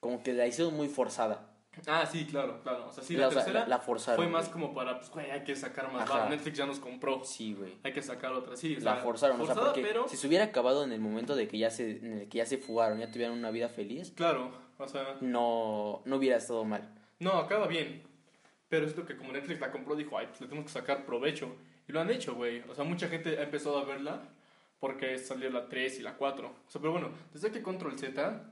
como 0.00 0.22
que 0.22 0.32
la 0.34 0.46
hicieron 0.46 0.74
muy 0.76 0.88
forzada. 0.88 1.46
Ah, 1.86 2.04
sí, 2.04 2.26
claro, 2.26 2.60
claro. 2.62 2.88
O 2.88 2.92
sea, 2.92 3.02
sí, 3.02 3.14
La- 3.16 3.28
la, 3.28 3.32
tercera 3.32 3.60
la- 3.60 3.68
la 3.68 3.78
forzaron, 3.78 4.16
fue 4.22 4.30
más 4.30 4.50
güey. 4.50 4.52
como 4.52 4.74
para, 4.74 4.98
pues, 4.98 5.08
güey, 5.10 5.30
hay 5.30 5.44
que 5.44 5.54
sacar 5.56 5.90
más 5.92 6.06
varo. 6.06 6.28
Netflix 6.28 6.58
ya 6.58 6.66
nos 6.66 6.78
compró. 6.80 7.24
Sí, 7.24 7.54
güey. 7.54 7.78
Hay 7.84 7.92
que 7.92 8.02
sacar 8.02 8.32
otra, 8.32 8.56
sí. 8.56 8.76
o 8.76 8.80
La 8.80 8.94
sea, 8.94 9.02
forzaron, 9.02 9.40
o 9.40 9.46
sea, 9.46 9.54
forzada, 9.54 9.72
porque 9.72 9.88
pero, 9.88 10.08
si 10.08 10.16
se 10.16 10.26
hubiera 10.26 10.44
acabado 10.46 10.84
en 10.84 10.92
el 10.92 11.00
momento 11.00 11.36
de 11.36 11.46
que 11.48 11.56
ya 11.58 11.70
se, 11.70 11.98
en 11.98 12.18
el 12.18 12.28
que 12.28 12.38
ya 12.38 12.44
se 12.46 12.58
fugaron, 12.58 12.98
ya 12.98 13.10
tuvieran 13.10 13.38
una 13.38 13.50
vida 13.52 13.68
feliz, 13.68 14.12
claro, 14.16 14.50
o 14.78 14.88
sea, 14.88 15.16
no, 15.20 16.02
no 16.04 16.16
hubiera 16.16 16.36
estado 16.36 16.64
mal. 16.64 16.86
no, 17.20 17.32
acaba 17.34 17.66
bien. 17.68 18.02
Pero 18.70 18.86
es 18.86 18.96
lo 18.96 19.04
que 19.04 19.16
como 19.16 19.32
Netflix 19.32 19.60
la 19.60 19.70
compró, 19.70 19.94
dijo, 19.96 20.16
ay, 20.16 20.28
pues 20.28 20.40
le 20.40 20.46
tenemos 20.46 20.72
que 20.72 20.78
sacar 20.78 21.04
provecho. 21.04 21.54
Y 21.86 21.92
lo 21.92 22.00
han 22.00 22.10
hecho, 22.10 22.34
güey. 22.34 22.60
O 22.68 22.74
sea, 22.74 22.84
mucha 22.84 23.08
gente 23.08 23.38
ha 23.38 23.42
empezado 23.42 23.78
a 23.78 23.84
verla 23.84 24.22
porque 24.78 25.18
salió 25.18 25.50
la 25.50 25.68
3 25.68 25.98
y 25.98 26.02
la 26.02 26.16
4. 26.16 26.48
O 26.48 26.70
sea, 26.70 26.80
pero 26.80 26.92
bueno, 26.92 27.10
desde 27.34 27.50
que 27.50 27.62
Control 27.62 27.98
Z, 27.98 28.50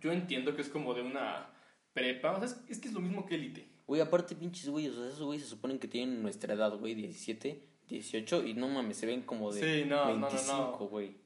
yo 0.00 0.12
entiendo 0.12 0.54
que 0.54 0.60
es 0.62 0.68
como 0.68 0.92
de 0.92 1.02
una 1.02 1.50
prepa. 1.92 2.32
O 2.32 2.38
sea, 2.38 2.46
es, 2.46 2.60
es 2.68 2.78
que 2.78 2.88
es 2.88 2.94
lo 2.94 3.00
mismo 3.00 3.24
que 3.24 3.36
Elite. 3.36 3.74
Güey, 3.86 4.00
aparte, 4.00 4.34
pinches 4.34 4.68
güeyes, 4.68 4.94
o 4.94 5.02
sea, 5.02 5.08
esos 5.08 5.22
güeyes 5.22 5.44
se 5.44 5.50
suponen 5.50 5.78
que 5.78 5.86
tienen 5.86 6.22
nuestra 6.22 6.54
edad, 6.54 6.76
güey, 6.76 6.94
17, 6.94 7.62
18, 7.88 8.46
y 8.46 8.54
no 8.54 8.68
mames, 8.68 8.96
se 8.96 9.06
ven 9.06 9.22
como 9.22 9.52
de 9.52 9.60
Sí, 9.60 9.88
no, 9.88 10.06
no, 10.06 10.14
no, 10.14 10.20
no. 10.20 10.28
25, 10.30 10.88
güey. 10.88 11.16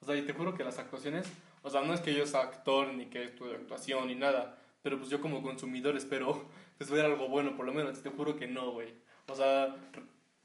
O 0.00 0.06
sea, 0.06 0.16
y 0.16 0.22
te 0.22 0.32
juro 0.32 0.54
que 0.54 0.64
las 0.64 0.78
actuaciones, 0.78 1.30
o 1.62 1.68
sea, 1.70 1.82
no 1.82 1.92
es 1.92 2.00
que 2.00 2.14
yo 2.14 2.26
sea 2.26 2.40
actor 2.40 2.92
ni 2.94 3.06
que 3.06 3.24
estudie 3.24 3.54
actuación 3.54 4.08
ni 4.08 4.14
nada, 4.14 4.58
pero 4.82 4.98
pues 4.98 5.10
yo 5.10 5.20
como 5.20 5.42
consumidor 5.42 5.96
espero 5.96 6.48
pues 6.88 6.90
ver 6.90 7.04
algo 7.10 7.28
bueno, 7.28 7.56
por 7.56 7.64
lo 7.66 7.72
menos, 7.72 8.02
te 8.02 8.10
juro 8.10 8.36
que 8.36 8.46
no, 8.48 8.72
güey. 8.72 8.92
O 9.28 9.34
sea, 9.34 9.76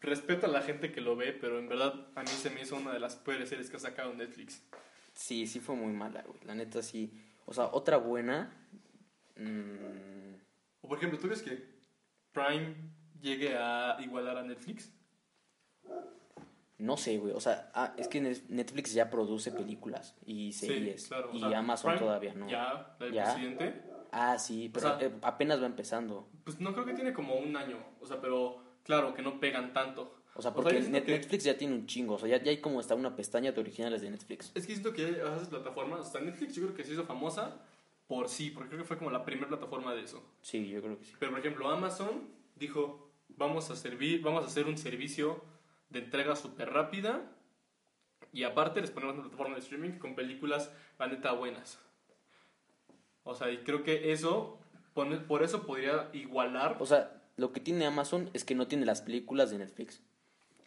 respeto 0.01 0.45
a 0.45 0.49
la 0.49 0.61
gente 0.61 0.91
que 0.91 1.01
lo 1.01 1.15
ve, 1.15 1.33
pero 1.33 1.57
en 1.59 1.67
verdad 1.67 1.93
a 2.15 2.21
mí 2.21 2.27
se 2.27 2.49
me 2.49 2.61
hizo 2.61 2.75
una 2.75 2.93
de 2.93 2.99
las 2.99 3.15
peores 3.15 3.49
series 3.49 3.69
que 3.69 3.77
ha 3.77 3.79
sacado 3.79 4.13
Netflix. 4.13 4.63
Sí, 5.13 5.47
sí 5.47 5.59
fue 5.59 5.75
muy 5.75 5.91
mala, 5.93 6.21
güey. 6.23 6.39
La 6.45 6.53
neta 6.53 6.81
sí. 6.83 7.11
O 7.45 7.53
sea, 7.53 7.65
otra 7.71 7.97
buena. 7.97 8.51
mm, 9.35 10.35
O 10.81 10.87
por 10.87 10.97
ejemplo, 10.97 11.17
¿tú 11.19 11.27
crees 11.27 11.41
que 11.41 11.65
Prime 12.31 12.75
llegue 13.19 13.55
a 13.57 13.97
igualar 13.99 14.37
a 14.37 14.43
Netflix? 14.43 14.91
no 16.79 16.95
sé, 16.97 17.17
güey. 17.17 17.33
O 17.33 17.39
sea, 17.39 17.71
ah, 17.73 17.95
es 17.97 18.07
que 18.07 18.21
Net- 18.21 18.43
Netflix 18.49 18.93
ya 18.93 19.09
produce 19.09 19.51
películas 19.51 20.15
y 20.25 20.51
series. 20.53 21.07
claro. 21.07 21.31
o 21.31 21.35
y 21.35 21.39
sea, 21.39 21.57
Amazon 21.57 21.91
Prime 21.93 22.05
todavía 22.05 22.33
no. 22.35 22.47
Ya, 22.47 22.95
la 22.99 23.05
del 23.05 23.13
Ya. 23.15 23.23
presidente. 23.33 23.81
Ah, 24.11 24.37
sí, 24.37 24.69
pero 24.73 24.97
sea- 24.97 25.07
eh, 25.07 25.11
apenas 25.21 25.61
va 25.61 25.65
empezando. 25.65 26.27
Pues 26.43 26.59
no 26.59 26.73
creo 26.73 26.85
que 26.85 26.93
tiene 26.93 27.13
como 27.13 27.35
un 27.35 27.55
año, 27.57 27.77
o 28.01 28.05
sea, 28.05 28.19
pero 28.21 28.57
claro, 28.83 29.13
que 29.13 29.21
no 29.21 29.39
pegan 29.39 29.73
tanto. 29.73 30.13
O 30.35 30.41
sea, 30.41 30.51
O 30.51 30.53
porque 30.53 30.81
sea, 30.83 31.03
que- 31.03 31.11
Netflix 31.11 31.43
ya 31.43 31.57
tiene 31.57 31.73
un 31.73 31.87
chingo. 31.87 32.13
O 32.15 32.19
sea, 32.19 32.29
ya, 32.29 32.41
ya 32.43 32.51
hay 32.51 32.61
como 32.61 32.79
hasta 32.79 32.93
una 32.95 33.15
pestaña 33.15 33.51
de 33.51 33.59
originales 33.59 34.01
de 34.01 34.11
Netflix. 34.11 34.51
Es 34.53 34.67
que 34.67 34.73
siento 34.73 34.93
que 34.93 35.05
hay 35.05 35.11
esas 35.15 35.47
plataformas, 35.49 36.01
o 36.01 36.11
sea, 36.11 36.21
Netflix 36.21 36.53
yo 36.55 36.63
creo 36.63 36.75
que 36.75 36.83
se 36.83 36.93
hizo 36.93 37.05
famosa 37.05 37.59
por 38.07 38.29
sí, 38.29 38.51
porque 38.51 38.69
creo 38.69 38.81
que 38.81 38.87
fue 38.87 38.97
como 38.97 39.09
la 39.09 39.25
primera 39.25 39.47
plataforma 39.47 39.93
de 39.95 40.03
eso. 40.03 40.23
Sí, 40.41 40.69
yo 40.69 40.81
creo 40.81 40.97
que 40.99 41.05
sí. 41.05 41.13
Pero 41.19 41.31
por 41.31 41.39
ejemplo, 41.39 41.69
Amazon 41.69 42.29
dijo, 42.55 43.09
vamos 43.29 43.69
a 43.71 43.75
servir, 43.75 44.21
vamos 44.21 44.43
a 44.43 44.47
hacer 44.47 44.67
un 44.67 44.77
servicio 44.77 45.43
de 45.89 45.99
entrega 45.99 46.35
súper 46.35 46.69
rápida 46.71 47.31
y 48.31 48.43
aparte 48.43 48.79
les 48.81 48.91
ponemos 48.91 49.15
una 49.15 49.23
plataforma 49.23 49.55
de 49.55 49.61
streaming 49.61 49.97
con 49.99 50.15
películas, 50.15 50.71
la 50.99 51.07
neta, 51.07 51.31
buenas. 51.33 51.79
O 53.27 53.35
sea, 53.35 53.51
y 53.51 53.57
creo 53.57 53.83
que 53.83 54.13
eso, 54.13 54.57
por 54.93 55.43
eso 55.43 55.63
podría 55.63 56.09
igualar, 56.13 56.77
O 56.79 56.85
sea, 56.85 57.21
lo 57.35 57.51
que 57.51 57.59
tiene 57.59 57.85
Amazon 57.85 58.29
es 58.33 58.45
que 58.45 58.55
no 58.55 58.67
tiene 58.67 58.85
las 58.85 59.01
películas 59.01 59.51
de 59.51 59.57
Netflix. 59.57 60.01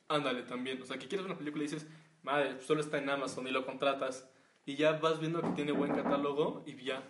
ándale 0.08 0.42
también. 0.42 0.80
O 0.82 0.84
sea, 0.84 0.98
que 0.98 1.08
quieres 1.08 1.24
una 1.24 1.38
película 1.38 1.64
y 1.64 1.68
dices, 1.68 1.86
madre, 2.22 2.60
solo 2.60 2.82
está 2.82 2.98
en 2.98 3.08
Amazon 3.08 3.48
y 3.48 3.50
lo 3.50 3.64
contratas. 3.64 4.28
Y 4.66 4.76
ya 4.76 4.92
vas 4.92 5.20
viendo 5.20 5.40
que 5.40 5.48
tiene 5.50 5.72
buen 5.72 5.94
catálogo 5.94 6.62
y 6.66 6.76
ya. 6.84 7.02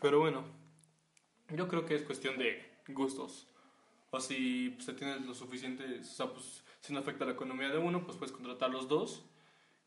Pero 0.00 0.20
bueno, 0.20 0.44
yo 1.54 1.66
creo 1.66 1.84
que 1.84 1.96
es 1.96 2.02
cuestión 2.02 2.38
de 2.38 2.62
gustos. 2.88 3.48
O 4.10 4.20
si 4.20 4.70
pues, 4.70 4.96
tienes 4.96 5.26
lo 5.26 5.34
suficiente, 5.34 6.00
o 6.00 6.04
sea, 6.04 6.26
pues 6.26 6.64
si 6.80 6.92
no 6.92 7.00
afecta 7.00 7.24
la 7.24 7.32
economía 7.32 7.68
de 7.68 7.78
uno, 7.78 8.04
pues 8.04 8.16
puedes 8.16 8.32
contratar 8.32 8.70
los 8.70 8.88
dos 8.88 9.24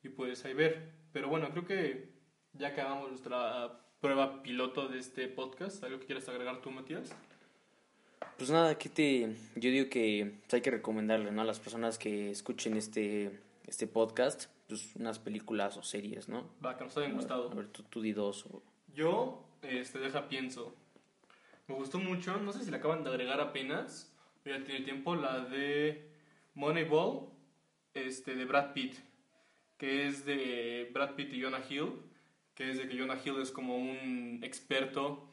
y 0.03 0.09
puedes 0.09 0.43
ahí 0.43 0.53
ver. 0.53 0.91
Pero 1.13 1.29
bueno, 1.29 1.49
creo 1.51 1.65
que 1.65 2.13
ya 2.51 2.69
acabamos 2.69 3.09
nuestra 3.09 3.79
prueba 4.03 4.43
piloto 4.43 4.89
de 4.89 4.99
este 4.99 5.29
podcast. 5.29 5.81
¿Algo 5.81 5.97
que 5.97 6.07
quieras 6.07 6.27
agregar 6.27 6.59
tú, 6.61 6.69
Matías? 6.71 7.15
Pues 8.37 8.49
nada, 8.49 8.77
que 8.77 8.89
te, 8.89 9.33
yo 9.55 9.71
digo 9.71 9.89
que 9.89 10.33
pues, 10.41 10.55
hay 10.55 10.61
que 10.61 10.71
recomendarle 10.71 11.31
¿no? 11.31 11.41
a 11.41 11.45
las 11.45 11.61
personas 11.61 11.97
que 11.97 12.29
escuchen 12.29 12.75
este, 12.75 13.39
este 13.65 13.87
podcast, 13.87 14.47
pues 14.67 14.93
unas 14.97 15.19
películas 15.19 15.77
o 15.77 15.83
series, 15.83 16.27
¿no? 16.27 16.49
Va, 16.63 16.77
que 16.77 16.83
nos 16.83 16.97
hayan 16.97 17.13
gustado. 17.13 17.49
A 17.49 17.55
ver, 17.55 17.67
tú, 17.67 17.83
tú 17.83 18.01
di 18.01 18.11
dos. 18.11 18.45
o- 18.47 18.61
Yo, 18.93 19.45
este, 19.61 19.99
deja 19.99 20.27
pienso. 20.27 20.75
Me 21.69 21.75
gustó 21.75 21.97
mucho, 21.97 22.35
no 22.35 22.51
sé 22.51 22.65
si 22.65 22.71
la 22.71 22.77
acaban 22.77 23.05
de 23.05 23.09
agregar 23.09 23.39
apenas, 23.39 24.13
ya 24.43 24.61
tiene 24.65 24.83
tiempo, 24.83 25.15
la 25.15 25.45
de 25.45 26.11
Moneyball, 26.55 27.29
este, 27.93 28.35
de 28.35 28.43
Brad 28.43 28.73
Pitt, 28.73 28.95
que 29.77 30.07
es 30.07 30.25
de 30.25 30.89
Brad 30.93 31.15
Pitt 31.15 31.31
y 31.31 31.41
Jonah 31.41 31.63
Hill, 31.69 31.93
que 32.55 32.69
es 32.69 32.77
de 32.77 32.87
que 32.87 32.97
Jonah 32.97 33.19
Hill 33.23 33.41
es 33.41 33.51
como 33.51 33.77
un 33.77 34.39
experto 34.43 35.27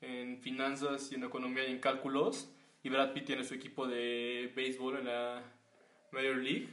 en 0.00 0.38
finanzas 0.38 1.10
y 1.12 1.14
en 1.14 1.24
economía 1.24 1.66
y 1.66 1.72
en 1.72 1.78
cálculos, 1.78 2.50
y 2.82 2.88
Brad 2.88 3.12
Pitt 3.12 3.24
tiene 3.24 3.44
su 3.44 3.54
equipo 3.54 3.86
de 3.86 4.52
béisbol 4.54 4.98
en 4.98 5.06
la 5.06 5.42
Major 6.12 6.36
League, 6.36 6.68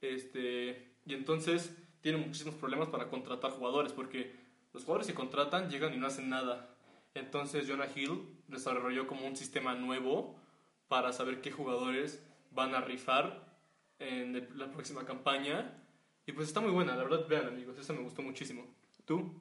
este, 0.00 0.92
y 1.06 1.14
entonces 1.14 1.74
tiene 2.00 2.18
muchísimos 2.18 2.54
problemas 2.54 2.88
para 2.88 3.08
contratar 3.08 3.52
jugadores, 3.52 3.92
porque 3.92 4.32
los 4.72 4.84
jugadores 4.84 5.06
que 5.06 5.14
contratan 5.14 5.70
llegan 5.70 5.94
y 5.94 5.96
no 5.96 6.06
hacen 6.06 6.28
nada. 6.28 6.76
Entonces 7.14 7.66
Jonah 7.66 7.88
Hill 7.94 8.20
desarrolló 8.46 9.06
como 9.06 9.26
un 9.26 9.36
sistema 9.36 9.74
nuevo 9.74 10.38
para 10.88 11.12
saber 11.12 11.40
qué 11.40 11.50
jugadores 11.50 12.22
van 12.50 12.74
a 12.74 12.80
rifar 12.80 13.58
en 13.98 14.48
la 14.58 14.70
próxima 14.70 15.04
campaña. 15.06 15.82
Y 16.26 16.32
pues 16.32 16.48
está 16.48 16.60
muy 16.60 16.70
buena, 16.70 16.94
la 16.94 17.04
verdad, 17.04 17.26
vean 17.26 17.46
amigos, 17.46 17.78
esa 17.78 17.92
me 17.92 18.00
gustó 18.00 18.22
muchísimo. 18.22 18.75
¿Tú? 19.06 19.32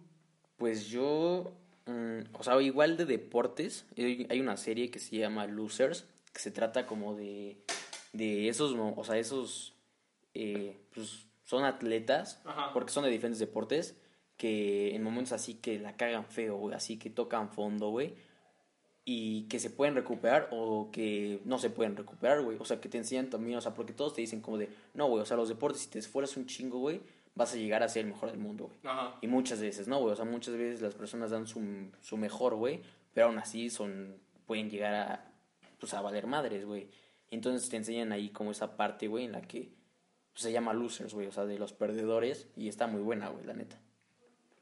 Pues 0.57 0.87
yo, 0.87 1.51
mm, 1.87 2.19
o 2.33 2.43
sea, 2.43 2.61
igual 2.61 2.95
de 2.95 3.05
deportes, 3.05 3.85
hay 3.97 4.39
una 4.39 4.55
serie 4.55 4.89
que 4.89 4.99
se 4.99 5.17
llama 5.17 5.47
Losers, 5.47 6.05
que 6.31 6.39
se 6.39 6.51
trata 6.51 6.85
como 6.85 7.15
de, 7.15 7.57
de 8.13 8.47
esos, 8.47 8.73
o 8.77 9.03
sea, 9.03 9.17
esos, 9.17 9.73
eh, 10.33 10.77
pues 10.93 11.25
son 11.43 11.65
atletas, 11.65 12.41
Ajá. 12.45 12.71
porque 12.73 12.93
son 12.93 13.03
de 13.03 13.09
diferentes 13.09 13.39
deportes, 13.39 13.97
que 14.37 14.95
en 14.95 15.03
momentos 15.03 15.33
así 15.33 15.55
que 15.55 15.79
la 15.79 15.97
cagan 15.97 16.25
feo, 16.25 16.57
güey, 16.57 16.75
así 16.75 16.97
que 16.97 17.09
tocan 17.09 17.49
fondo, 17.49 17.89
güey, 17.89 18.13
y 19.03 19.47
que 19.47 19.59
se 19.59 19.69
pueden 19.69 19.95
recuperar 19.95 20.49
o 20.51 20.89
que 20.91 21.41
no 21.43 21.57
se 21.57 21.69
pueden 21.69 21.95
recuperar, 21.95 22.43
güey, 22.43 22.57
o 22.59 22.65
sea, 22.65 22.79
que 22.79 22.89
te 22.89 22.97
enseñan 22.97 23.29
también, 23.29 23.57
o 23.57 23.61
sea, 23.61 23.73
porque 23.73 23.93
todos 23.93 24.13
te 24.13 24.21
dicen 24.21 24.41
como 24.41 24.57
de, 24.57 24.69
no, 24.93 25.07
güey, 25.07 25.21
o 25.21 25.25
sea, 25.25 25.37
los 25.37 25.49
deportes, 25.49 25.81
si 25.81 25.89
te 25.89 25.99
esfuerzas 25.99 26.37
un 26.37 26.45
chingo, 26.45 26.79
güey, 26.79 27.01
vas 27.35 27.53
a 27.53 27.57
llegar 27.57 27.83
a 27.83 27.89
ser 27.89 28.05
el 28.05 28.11
mejor 28.11 28.31
del 28.31 28.39
mundo, 28.39 28.65
güey. 28.65 28.77
Ajá. 28.83 29.17
Y 29.21 29.27
muchas 29.27 29.61
veces, 29.61 29.87
¿no, 29.87 29.99
güey? 29.99 30.13
O 30.13 30.15
sea, 30.15 30.25
muchas 30.25 30.55
veces 30.55 30.81
las 30.81 30.95
personas 30.95 31.31
dan 31.31 31.45
su, 31.45 31.61
su 32.01 32.17
mejor, 32.17 32.55
güey, 32.55 32.81
pero 33.13 33.27
aún 33.27 33.37
así 33.37 33.69
son, 33.69 34.17
pueden 34.45 34.69
llegar 34.69 34.95
a, 34.95 35.31
pues, 35.79 35.93
a 35.93 36.01
valer 36.01 36.27
madres, 36.27 36.65
güey. 36.65 36.87
Entonces 37.31 37.69
te 37.69 37.75
enseñan 37.75 38.11
ahí 38.11 38.29
como 38.29 38.51
esa 38.51 38.77
parte, 38.77 39.07
güey, 39.07 39.25
en 39.25 39.33
la 39.33 39.41
que 39.41 39.69
pues, 40.31 40.43
se 40.43 40.51
llama 40.51 40.73
losers, 40.73 41.13
güey, 41.13 41.27
o 41.27 41.31
sea, 41.31 41.45
de 41.45 41.59
los 41.59 41.73
perdedores, 41.73 42.47
y 42.55 42.69
está 42.69 42.87
muy 42.87 43.01
buena, 43.01 43.27
güey, 43.29 43.45
la 43.45 43.53
neta. 43.53 43.79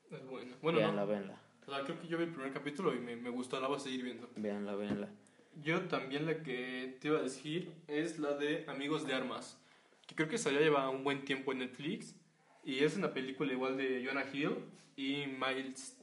Es 0.10 0.26
buena. 0.26 0.56
Bueno, 0.62 0.80
véanla, 0.80 1.02
no. 1.02 1.08
véanla, 1.08 1.42
O 1.68 1.72
sea, 1.72 1.84
creo 1.84 2.00
que 2.00 2.08
yo 2.08 2.18
vi 2.18 2.24
el 2.26 2.32
primer 2.32 2.54
capítulo 2.54 2.94
y 2.94 3.00
me, 3.00 3.16
me 3.16 3.30
gustó, 3.30 3.60
la 3.60 3.68
voy 3.68 3.78
a 3.78 3.80
seguir 3.80 4.04
viendo. 4.04 4.30
véanla, 4.36 4.76
véanla. 4.76 5.10
Yo 5.62 5.82
también 5.82 6.26
la 6.26 6.42
que 6.42 6.98
te 7.00 7.10
iba 7.10 7.20
a 7.20 7.22
decir 7.22 7.72
es 7.88 8.18
la 8.18 8.34
de 8.34 8.66
Amigos 8.68 9.06
de 9.06 9.14
Armas, 9.14 9.60
que 10.08 10.16
creo 10.16 10.28
que 10.28 10.38
esa 10.38 10.52
ya 10.52 10.60
lleva 10.60 10.90
un 10.90 11.04
buen 11.04 11.26
tiempo 11.26 11.52
en 11.52 11.60
Netflix 11.60 12.16
y 12.64 12.84
es 12.84 12.96
una 12.96 13.14
película 13.14 13.52
igual 13.52 13.78
de 13.78 14.06
Jonah 14.06 14.26
Hill 14.32 14.56
y 14.96 15.26
Miles 15.28 15.98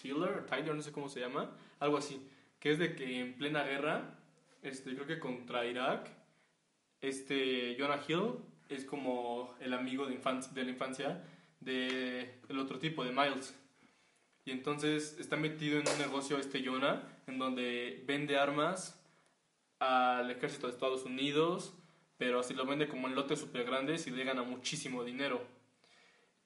Tyler, 0.00 0.46
Tyler 0.46 0.74
no 0.74 0.82
sé 0.82 0.92
cómo 0.92 1.08
se 1.08 1.20
llama, 1.20 1.50
algo 1.78 1.98
así, 1.98 2.26
que 2.58 2.72
es 2.72 2.78
de 2.78 2.94
que 2.94 3.20
en 3.20 3.34
plena 3.34 3.64
guerra, 3.64 4.18
este, 4.62 4.94
creo 4.94 5.06
que 5.06 5.18
contra 5.18 5.66
Irak, 5.66 6.08
este 7.00 7.76
Jonah 7.78 8.00
Hill 8.06 8.34
es 8.68 8.84
como 8.84 9.54
el 9.60 9.72
amigo 9.72 10.06
de, 10.06 10.14
infancia, 10.14 10.52
de 10.52 10.64
la 10.64 10.70
infancia 10.70 11.24
de 11.60 12.38
el 12.48 12.58
otro 12.58 12.78
tipo, 12.78 13.04
de 13.04 13.12
Miles. 13.12 13.56
Y 14.44 14.52
entonces 14.52 15.16
está 15.18 15.36
metido 15.36 15.78
en 15.78 15.88
un 15.88 15.98
negocio 15.98 16.38
este 16.38 16.64
Jonah, 16.64 17.02
en 17.26 17.38
donde 17.38 18.02
vende 18.06 18.38
armas 18.38 18.98
al 19.78 20.30
ejército 20.30 20.66
de 20.66 20.72
Estados 20.72 21.04
Unidos, 21.04 21.74
pero 22.16 22.40
así 22.40 22.54
lo 22.54 22.66
vende 22.66 22.88
como 22.88 23.08
en 23.08 23.14
lotes 23.14 23.40
súper 23.40 23.64
grandes 23.64 24.06
y 24.06 24.10
le 24.10 24.24
gana 24.24 24.42
muchísimo 24.42 25.04
dinero. 25.04 25.59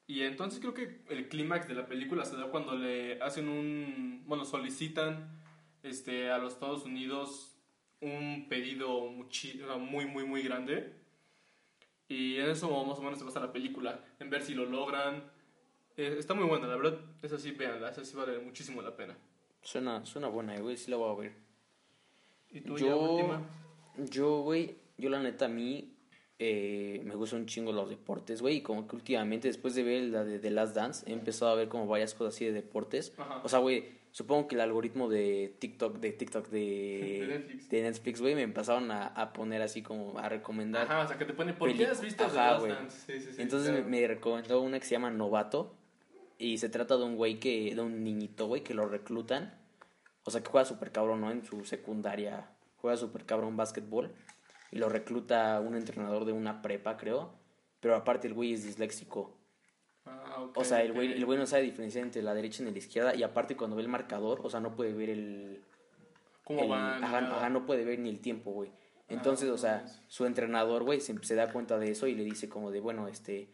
Y 0.07 0.21
entonces 0.21 0.59
creo 0.59 0.73
que 0.73 1.01
el 1.09 1.27
clímax 1.29 1.67
de 1.67 1.73
la 1.73 1.87
película 1.87 2.25
se 2.25 2.35
da 2.37 2.47
cuando 2.51 2.75
le 2.75 3.21
hacen 3.21 3.49
un, 3.49 4.23
bueno, 4.27 4.45
solicitan 4.45 5.41
este, 5.83 6.29
a 6.31 6.37
los 6.37 6.53
Estados 6.53 6.85
Unidos 6.85 7.55
un 8.01 8.47
pedido 8.47 9.09
muy, 9.79 10.05
muy, 10.05 10.25
muy 10.25 10.43
grande. 10.43 10.93
Y 12.07 12.37
en 12.37 12.51
eso 12.51 12.85
más 12.85 12.99
o 12.99 13.01
menos 13.01 13.17
se 13.17 13.25
basa 13.25 13.39
la 13.39 13.51
película, 13.51 13.99
en 14.19 14.29
ver 14.29 14.43
si 14.43 14.53
lo 14.53 14.65
logran. 14.65 15.23
Eh, 15.97 16.15
está 16.19 16.35
muy 16.35 16.45
buena, 16.45 16.67
la 16.67 16.75
verdad, 16.75 16.99
esa 17.23 17.39
sí, 17.39 17.51
véanla, 17.51 17.89
esa 17.89 18.05
sí 18.05 18.15
vale 18.15 18.37
muchísimo 18.39 18.81
la 18.83 18.95
pena. 18.95 19.17
Suena, 19.63 20.05
suena 20.05 20.27
buena, 20.27 20.59
güey, 20.59 20.77
sí 20.77 20.91
la 20.91 20.97
voy 20.97 21.11
a 21.11 21.19
ver. 21.19 21.33
¿Y 22.51 22.61
tú 22.61 22.77
ya 22.77 22.87
Yo, 22.89 22.99
última? 22.99 23.41
yo, 24.11 24.41
güey, 24.41 24.75
yo 24.99 25.09
la 25.09 25.19
neta 25.19 25.45
a 25.45 25.49
mí 25.49 25.94
eh, 26.39 27.01
me 27.05 27.15
gustan 27.15 27.41
un 27.41 27.45
chingo 27.45 27.71
los 27.71 27.89
deportes, 27.89 28.41
güey, 28.41 28.57
y 28.57 28.61
como 28.61 28.87
que 28.87 28.95
últimamente 28.95 29.47
después 29.47 29.73
de 29.75 29.83
ver 29.83 30.03
la 30.03 30.23
de 30.23 30.39
The 30.39 30.51
Last 30.51 30.75
Dance 30.75 31.09
he 31.09 31.13
empezado 31.13 31.51
a 31.51 31.55
ver 31.55 31.67
como 31.69 31.87
varias 31.87 32.13
cosas 32.13 32.35
así 32.35 32.45
de 32.45 32.51
deportes. 32.51 33.13
Ajá. 33.17 33.41
O 33.43 33.49
sea, 33.49 33.59
güey, 33.59 33.85
supongo 34.11 34.47
que 34.47 34.55
el 34.55 34.61
algoritmo 34.61 35.07
de 35.09 35.55
TikTok, 35.59 35.97
de 35.99 36.11
TikTok 36.11 36.47
De 36.49 37.43
de, 37.69 37.81
Netflix. 37.81 38.21
güey, 38.21 38.35
me 38.35 38.41
empezaron 38.41 38.91
a, 38.91 39.07
a 39.07 39.31
poner 39.33 39.61
así 39.61 39.81
como 39.81 40.17
a 40.19 40.27
recomendar. 40.29 40.83
Ajá, 40.83 40.99
o 41.01 41.07
sea, 41.07 41.17
que 41.17 41.25
te 41.25 41.33
pone, 41.33 41.53
¿por 41.53 41.73
qué 41.73 41.85
has 41.85 42.01
visto 42.01 42.25
The 42.25 42.31
Ajá, 42.37 42.51
Last 42.51 42.59
güey. 42.61 42.71
Dance? 42.73 42.97
Sí, 43.13 43.19
sí, 43.25 43.33
sí, 43.33 43.41
Entonces 43.41 43.69
claro. 43.69 43.85
me, 43.85 44.01
me 44.01 44.07
recomendó 44.07 44.61
una 44.61 44.79
que 44.79 44.85
se 44.85 44.91
llama 44.95 45.11
Novato. 45.11 45.73
Y 46.37 46.57
se 46.57 46.67
trata 46.67 46.97
de 46.97 47.03
un 47.05 47.15
güey 47.15 47.39
que, 47.39 47.73
de 47.73 47.79
un 47.81 48.03
niñito, 48.03 48.47
güey, 48.47 48.61
que 48.61 48.73
lo 48.73 48.85
reclutan. 48.89 49.53
O 50.25 50.31
sea, 50.31 50.43
que 50.43 50.49
juega 50.49 50.65
súper 50.65 50.91
cabrón, 50.91 51.21
¿no? 51.21 51.31
En 51.31 51.45
su 51.45 51.63
secundaria 51.63 52.49
juega 52.77 52.97
súper 52.97 53.25
cabrón 53.25 53.55
básquetbol. 53.55 54.11
Y 54.75 54.77
lo 54.77 54.89
recluta 54.89 55.61
un 55.61 55.73
entrenador 55.77 56.25
de 56.25 56.33
una 56.33 56.61
prepa, 56.61 56.97
creo. 56.97 57.31
Pero 57.79 57.95
aparte 57.95 58.27
el 58.27 58.33
güey 58.33 58.51
es 58.51 58.65
disléxico. 58.65 59.33
Ah, 60.05 60.41
ok, 60.41 60.57
O 60.57 60.65
sea, 60.65 60.83
el 60.83 60.91
güey, 60.91 61.13
el 61.13 61.25
güey 61.25 61.39
no 61.39 61.45
sabe 61.45 61.63
diferenciar 61.63 62.03
entre 62.03 62.21
la 62.21 62.33
derecha 62.33 62.61
y 62.61 62.69
la 62.69 62.77
izquierda. 62.77 63.15
Y 63.15 63.23
aparte 63.23 63.55
cuando 63.55 63.77
ve 63.77 63.83
el 63.83 63.87
marcador, 63.87 64.41
o 64.43 64.49
sea, 64.49 64.59
no 64.59 64.75
puede 64.75 64.91
ver 64.91 65.11
el... 65.11 65.63
¿Cómo 66.43 66.65
el-? 66.65 66.73
Ajá, 66.73 67.19
ajá, 67.19 67.49
no 67.49 67.65
puede 67.65 67.85
ver 67.85 67.99
ni 67.99 68.09
el 68.09 68.19
tiempo, 68.19 68.51
güey. 68.51 68.69
Entonces, 69.07 69.49
Ah, 69.49 69.53
o 69.53 69.57
sea, 69.57 69.85
su 70.09 70.25
entrenador, 70.25 70.83
güey, 70.83 70.99
se, 70.99 71.15
se 71.23 71.35
da 71.35 71.53
cuenta 71.53 71.79
de 71.79 71.91
eso 71.91 72.07
y 72.07 72.15
le 72.15 72.25
dice 72.25 72.49
como 72.49 72.69
de, 72.69 72.81
bueno, 72.81 73.07
este, 73.07 73.47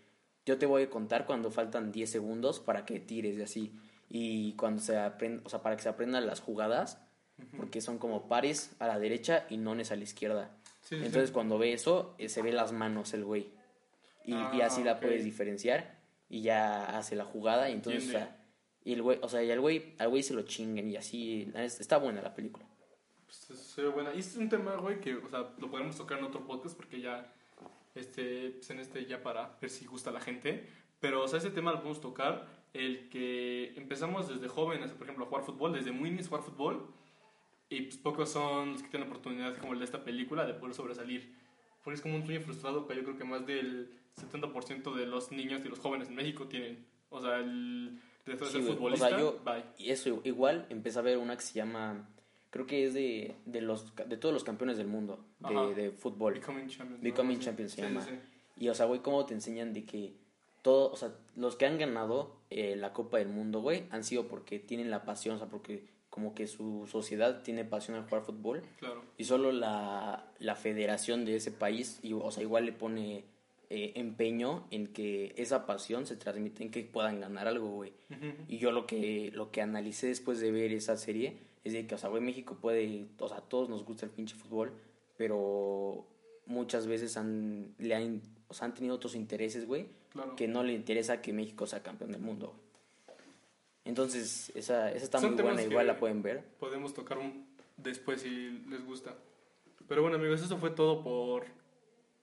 yo 0.48 0.58
te 0.58 0.66
voy 0.66 0.82
a 0.82 0.90
contar 0.90 1.28
cuando 1.28 1.52
faltan 1.52 1.92
10 1.92 2.10
segundos 2.10 2.60
para 2.60 2.84
que 2.84 3.00
tires 3.00 3.38
y 3.38 3.44
así. 3.44 3.80
Y 4.10 4.54
cuando 4.54 4.82
se 4.82 4.98
aprenda, 4.98 5.44
o 5.46 5.50
sea, 5.50 5.62
para 5.62 5.76
que 5.76 5.84
se 5.84 5.90
aprendan 5.90 6.26
las 6.26 6.40
jugadas, 6.40 7.00
porque 7.58 7.80
son 7.80 8.00
como 8.00 8.28
pares 8.28 8.76
a 8.80 8.88
la 8.88 8.98
derecha 8.98 9.46
y 9.52 9.58
nones 9.58 9.92
a 9.92 9.96
la 9.96 10.04
izquierda. 10.04 10.58
Sí, 10.82 10.96
Entonces, 10.96 11.30
sí. 11.30 11.34
cuando 11.34 11.58
ve 11.58 11.74
eso, 11.74 12.16
eh, 12.18 12.28
se 12.30 12.42
ve 12.42 12.52
las 12.52 12.72
manos 12.74 13.14
el 13.14 13.24
güey. 13.24 13.52
Y, 14.26 14.32
y 14.34 14.36
Ah, 14.36 14.66
así 14.66 14.84
la 14.84 14.94
ok. 14.94 15.02
puedes 15.02 15.24
diferenciar 15.24 16.00
y 16.30 16.42
ya 16.42 16.98
hace 16.98 17.16
la 17.16 17.26
jugada 17.26 17.70
y 17.70 17.74
entonces, 17.74 18.08
o 18.08 18.12
sea, 18.12 18.38
y 18.84 18.94
el 18.94 19.02
güey, 19.02 19.20
o 19.22 19.30
sea, 19.30 19.44
y 19.44 19.52
al 19.52 19.60
güey, 19.62 19.96
al 20.00 20.10
güey 20.10 20.24
se 20.24 20.34
lo 20.34 20.42
chinguen 20.44 20.90
y 20.90 20.96
así, 20.98 21.52
es- 21.56 21.80
está 21.80 21.98
buena 21.98 22.22
la 22.22 22.34
película. 22.34 22.66
pues, 23.26 23.60
se 23.60 23.82
ve 23.84 23.88
buena. 23.90 24.14
Y 24.14 24.20
este 24.20 24.32
es 24.34 24.38
un 24.38 24.50
tema, 24.50 24.76
güey, 24.76 25.00
que, 25.00 25.16
o 25.16 25.30
sea, 25.30 25.54
lo 25.58 25.70
podemos 25.72 25.96
tocar 25.96 26.20
en 26.20 26.26
otro 26.26 26.46
podcast 26.46 26.76
porque 26.76 27.00
ya, 27.00 27.34
este, 27.96 28.52
pues 28.52 28.70
en 28.72 28.80
este 28.80 29.06
ya 29.06 29.22
para 29.24 29.58
ver 29.62 29.70
si 29.70 29.86
gusta 29.86 30.10
a 30.10 30.14
la 30.14 30.20
gente. 30.22 30.68
Pero, 31.00 31.24
o 31.24 31.28
sea, 31.28 31.40
ese 31.40 31.50
tema 31.52 31.72
lo 31.72 31.78
podemos 31.78 32.02
tocar, 32.02 32.48
el 32.74 33.10
que 33.10 33.74
empezamos 33.76 34.28
desde 34.30 34.48
jóvenes, 34.48 34.92
por 34.92 35.04
ejemplo, 35.04 35.26
a 35.26 35.28
jugar 35.30 35.44
fútbol, 35.46 35.74
desde 35.74 35.92
muy 35.92 36.10
niños 36.12 36.28
jugar 36.28 36.44
fútbol, 36.44 36.88
y 37.72 37.82
pues 37.84 37.98
pocos 37.98 38.30
son 38.30 38.74
los 38.74 38.84
que 38.84 38.90
tienen 38.90 39.10
la 39.10 39.16
oportunidad, 39.16 39.58
como 39.58 39.74
el 39.74 39.80
de 39.80 39.86
esta 39.86 40.04
película, 40.04 40.46
de 40.46 40.54
poder 40.54 40.76
sobresalir. 40.76 41.34
Porque 41.84 41.96
es 41.96 42.02
como 42.02 42.16
un 42.18 42.26
sueño 42.26 42.42
frustrado 42.42 42.86
que 42.88 42.96
yo 42.96 43.04
creo 43.04 43.18
que 43.18 43.24
más 43.24 43.46
del 43.48 43.90
70% 44.22 44.94
de 44.94 45.06
los 45.08 45.32
niños 45.32 45.62
y 45.66 45.70
los 45.70 45.80
jóvenes 45.80 46.10
en 46.10 46.16
México 46.16 46.46
tienen. 46.48 46.86
O 47.10 47.22
sea, 47.22 47.38
el 47.38 48.00
de 48.26 48.38
Sí, 48.38 48.46
ser 48.46 48.62
güey, 48.62 48.74
futbolista, 48.76 49.06
o 49.08 49.10
sea, 49.10 49.20
yo- 49.20 49.40
bye. 49.44 49.64
Y 49.78 49.90
eso, 49.90 50.22
igual 50.24 50.68
empecé 50.70 51.00
a 51.00 51.02
ver 51.02 51.18
una 51.18 51.36
que 51.36 51.42
se 51.42 51.54
llama, 51.56 52.08
creo 52.52 52.68
que 52.68 52.86
es 52.86 52.94
de, 52.94 53.36
de, 53.46 53.62
los, 53.62 53.96
de 53.96 54.18
todos 54.18 54.32
los 54.34 54.44
campeones 54.44 54.78
del 54.78 54.88
mundo 54.88 55.26
de, 55.40 55.74
de 55.74 55.92
fútbol. 55.92 56.34
Becoming 56.36 56.68
Champions. 56.68 57.02
Becoming 57.02 57.38
¿no? 57.40 57.44
Champions 57.44 57.72
se 57.72 57.78
Sí, 57.78 57.82
llama. 57.82 58.02
sí, 58.02 58.12
sí. 58.12 58.64
Y, 58.66 58.70
o 58.70 58.76
sea, 58.76 58.86
güey, 58.86 59.00
cómo 59.02 59.26
te 59.26 59.34
enseñan 59.34 59.74
de 59.74 59.86
que 59.86 60.14
todo, 60.62 60.92
o 60.92 60.96
sea, 60.96 61.12
los 61.36 61.56
que 61.56 61.66
han 61.66 61.80
ganado 61.80 62.36
eh, 62.52 62.76
la 62.76 62.94
Copa 62.94 63.18
del 63.18 63.30
Mundo, 63.30 63.62
güey, 63.62 63.86
han 63.90 64.04
sido 64.04 64.28
porque 64.28 64.60
tienen 64.60 64.92
la 64.92 65.04
pasión, 65.04 65.36
o 65.36 65.40
sea, 65.40 65.48
porque 65.48 65.88
como 66.12 66.36
que 66.36 66.46
su 66.46 66.88
sociedad 66.92 67.42
tiene 67.42 67.66
pasión 67.66 67.98
al 67.98 68.04
jugar 68.04 68.22
fútbol 68.24 68.62
Claro. 68.80 69.02
y 69.18 69.24
solo 69.24 69.52
la, 69.52 70.32
la 70.38 70.56
federación 70.56 71.26
de 71.26 71.38
ese 71.38 71.52
país, 71.52 72.00
y, 72.04 72.14
o 72.14 72.30
sea, 72.32 72.44
igual 72.44 72.66
le 72.66 72.74
pone 72.74 73.24
eh, 73.70 73.94
empeño 73.96 74.68
en 74.70 74.88
que 74.88 75.34
esa 75.38 75.66
pasión 75.66 76.06
se 76.06 76.18
transmite 76.18 76.64
en 76.64 76.70
que 76.70 76.84
puedan 76.84 77.20
ganar 77.22 77.48
algo, 77.48 77.70
güey. 77.70 77.94
Y 78.50 78.58
yo 78.60 78.72
lo 78.72 78.86
que, 78.86 79.32
lo 79.34 79.52
que 79.52 79.62
analicé 79.62 80.08
después 80.08 80.40
de 80.42 80.52
ver 80.52 80.72
esa 80.74 80.98
serie 80.98 81.38
es 81.64 81.72
de 81.74 81.88
que, 81.88 81.96
o 81.96 81.98
sea, 81.98 82.10
güey, 82.10 82.22
México 82.22 82.58
puede, 82.60 83.06
o 83.18 83.28
sea, 83.30 83.38
a 83.38 83.42
todos 83.42 83.70
nos 83.70 83.86
gusta 83.86 84.06
el 84.06 84.12
pinche 84.12 84.36
fútbol, 84.36 84.74
pero 85.16 86.06
muchas 86.46 86.88
veces 86.88 87.16
han, 87.16 87.74
le 87.80 87.96
han, 87.96 88.22
o 88.50 88.54
sea, 88.54 88.66
han 88.66 88.74
tenido 88.74 88.96
otros 88.96 89.16
intereses, 89.16 89.66
güey, 89.66 89.86
Claro. 90.12 90.36
que 90.36 90.48
no 90.50 90.64
le 90.64 90.74
interesa 90.74 91.22
que 91.22 91.32
México 91.32 91.66
sea 91.66 91.82
campeón 91.82 92.12
del 92.12 92.20
mundo, 92.22 92.48
güey. 92.48 92.71
Entonces, 93.86 94.52
esa, 94.56 94.92
esa 94.92 95.04
está 95.06 95.20
Son 95.20 95.34
muy 95.34 95.42
buena, 95.44 95.64
igual 95.64 95.88
la 95.88 95.98
pueden 95.98 96.22
ver. 96.22 96.44
Podemos 96.60 96.94
tocar 96.94 97.18
un- 97.18 97.48
después 97.78 98.22
si 98.22 98.64
les 98.70 98.86
gusta. 98.86 99.16
Pero 99.88 100.02
bueno, 100.04 100.18
amigos, 100.18 100.42
eso 100.42 100.58
fue 100.58 100.70
todo 100.70 101.04
por 101.04 101.46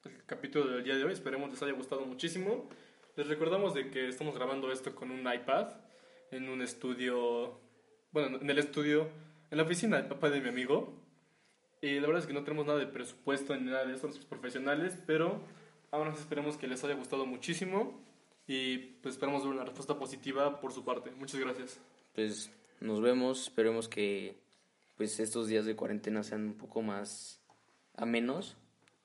el 0.04 0.24
capítulo 0.24 0.66
del 0.68 0.84
día 0.84 0.96
de 0.96 1.04
hoy. 1.04 1.12
Esperemos 1.12 1.50
les 1.50 1.60
haya 1.62 1.72
gustado 1.72 2.06
muchísimo. 2.06 2.68
Les 3.16 3.26
recordamos 3.26 3.74
de 3.74 3.90
que 3.90 4.08
estamos 4.08 4.34
grabando 4.36 4.70
esto 4.70 4.94
con 4.94 5.10
un 5.10 5.20
iPad 5.32 5.68
en 6.30 6.48
un 6.48 6.62
estudio, 6.62 7.58
bueno, 8.12 8.38
en 8.40 8.48
el 8.48 8.58
estudio, 8.58 9.08
en 9.50 9.56
la 9.58 9.64
oficina 9.64 9.96
del 9.96 10.06
papá 10.06 10.30
de 10.30 10.40
mi 10.40 10.48
amigo. 10.48 10.94
Y 11.80 11.94
la 12.00 12.06
verdad 12.06 12.20
es 12.22 12.26
que 12.26 12.32
no 12.34 12.44
tenemos 12.44 12.66
nada 12.66 12.78
de 12.78 12.86
presupuesto 12.86 13.56
ni 13.56 13.64
nada 13.70 13.84
de 13.84 13.92
eso, 13.94 14.02
somos 14.12 14.24
profesionales, 14.26 14.96
pero 15.06 15.40
aún 15.90 16.08
así 16.08 16.20
esperemos 16.20 16.56
que 16.56 16.68
les 16.68 16.82
haya 16.84 16.94
gustado 16.94 17.26
muchísimo 17.26 18.00
y 18.48 18.78
pues 19.02 19.14
esperamos 19.14 19.44
ver 19.44 19.52
una 19.52 19.64
respuesta 19.64 19.96
positiva 19.98 20.58
por 20.58 20.72
su 20.72 20.84
parte. 20.84 21.10
Muchas 21.12 21.38
gracias. 21.38 21.78
Pues 22.14 22.50
nos 22.80 23.00
vemos, 23.00 23.42
esperemos 23.42 23.88
que 23.88 24.40
pues 24.96 25.20
estos 25.20 25.46
días 25.46 25.66
de 25.66 25.76
cuarentena 25.76 26.22
sean 26.22 26.46
un 26.46 26.54
poco 26.54 26.82
más 26.82 27.40
amenos 27.94 28.56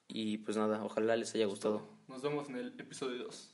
y 0.07 0.37
pues 0.39 0.55
nada, 0.55 0.83
ojalá 0.83 1.17
les 1.17 1.35
haya 1.35 1.45
gustado. 1.45 1.87
Nos 2.07 2.21
vemos 2.21 2.49
en 2.49 2.55
el 2.55 2.79
episodio 2.79 3.25
2. 3.25 3.52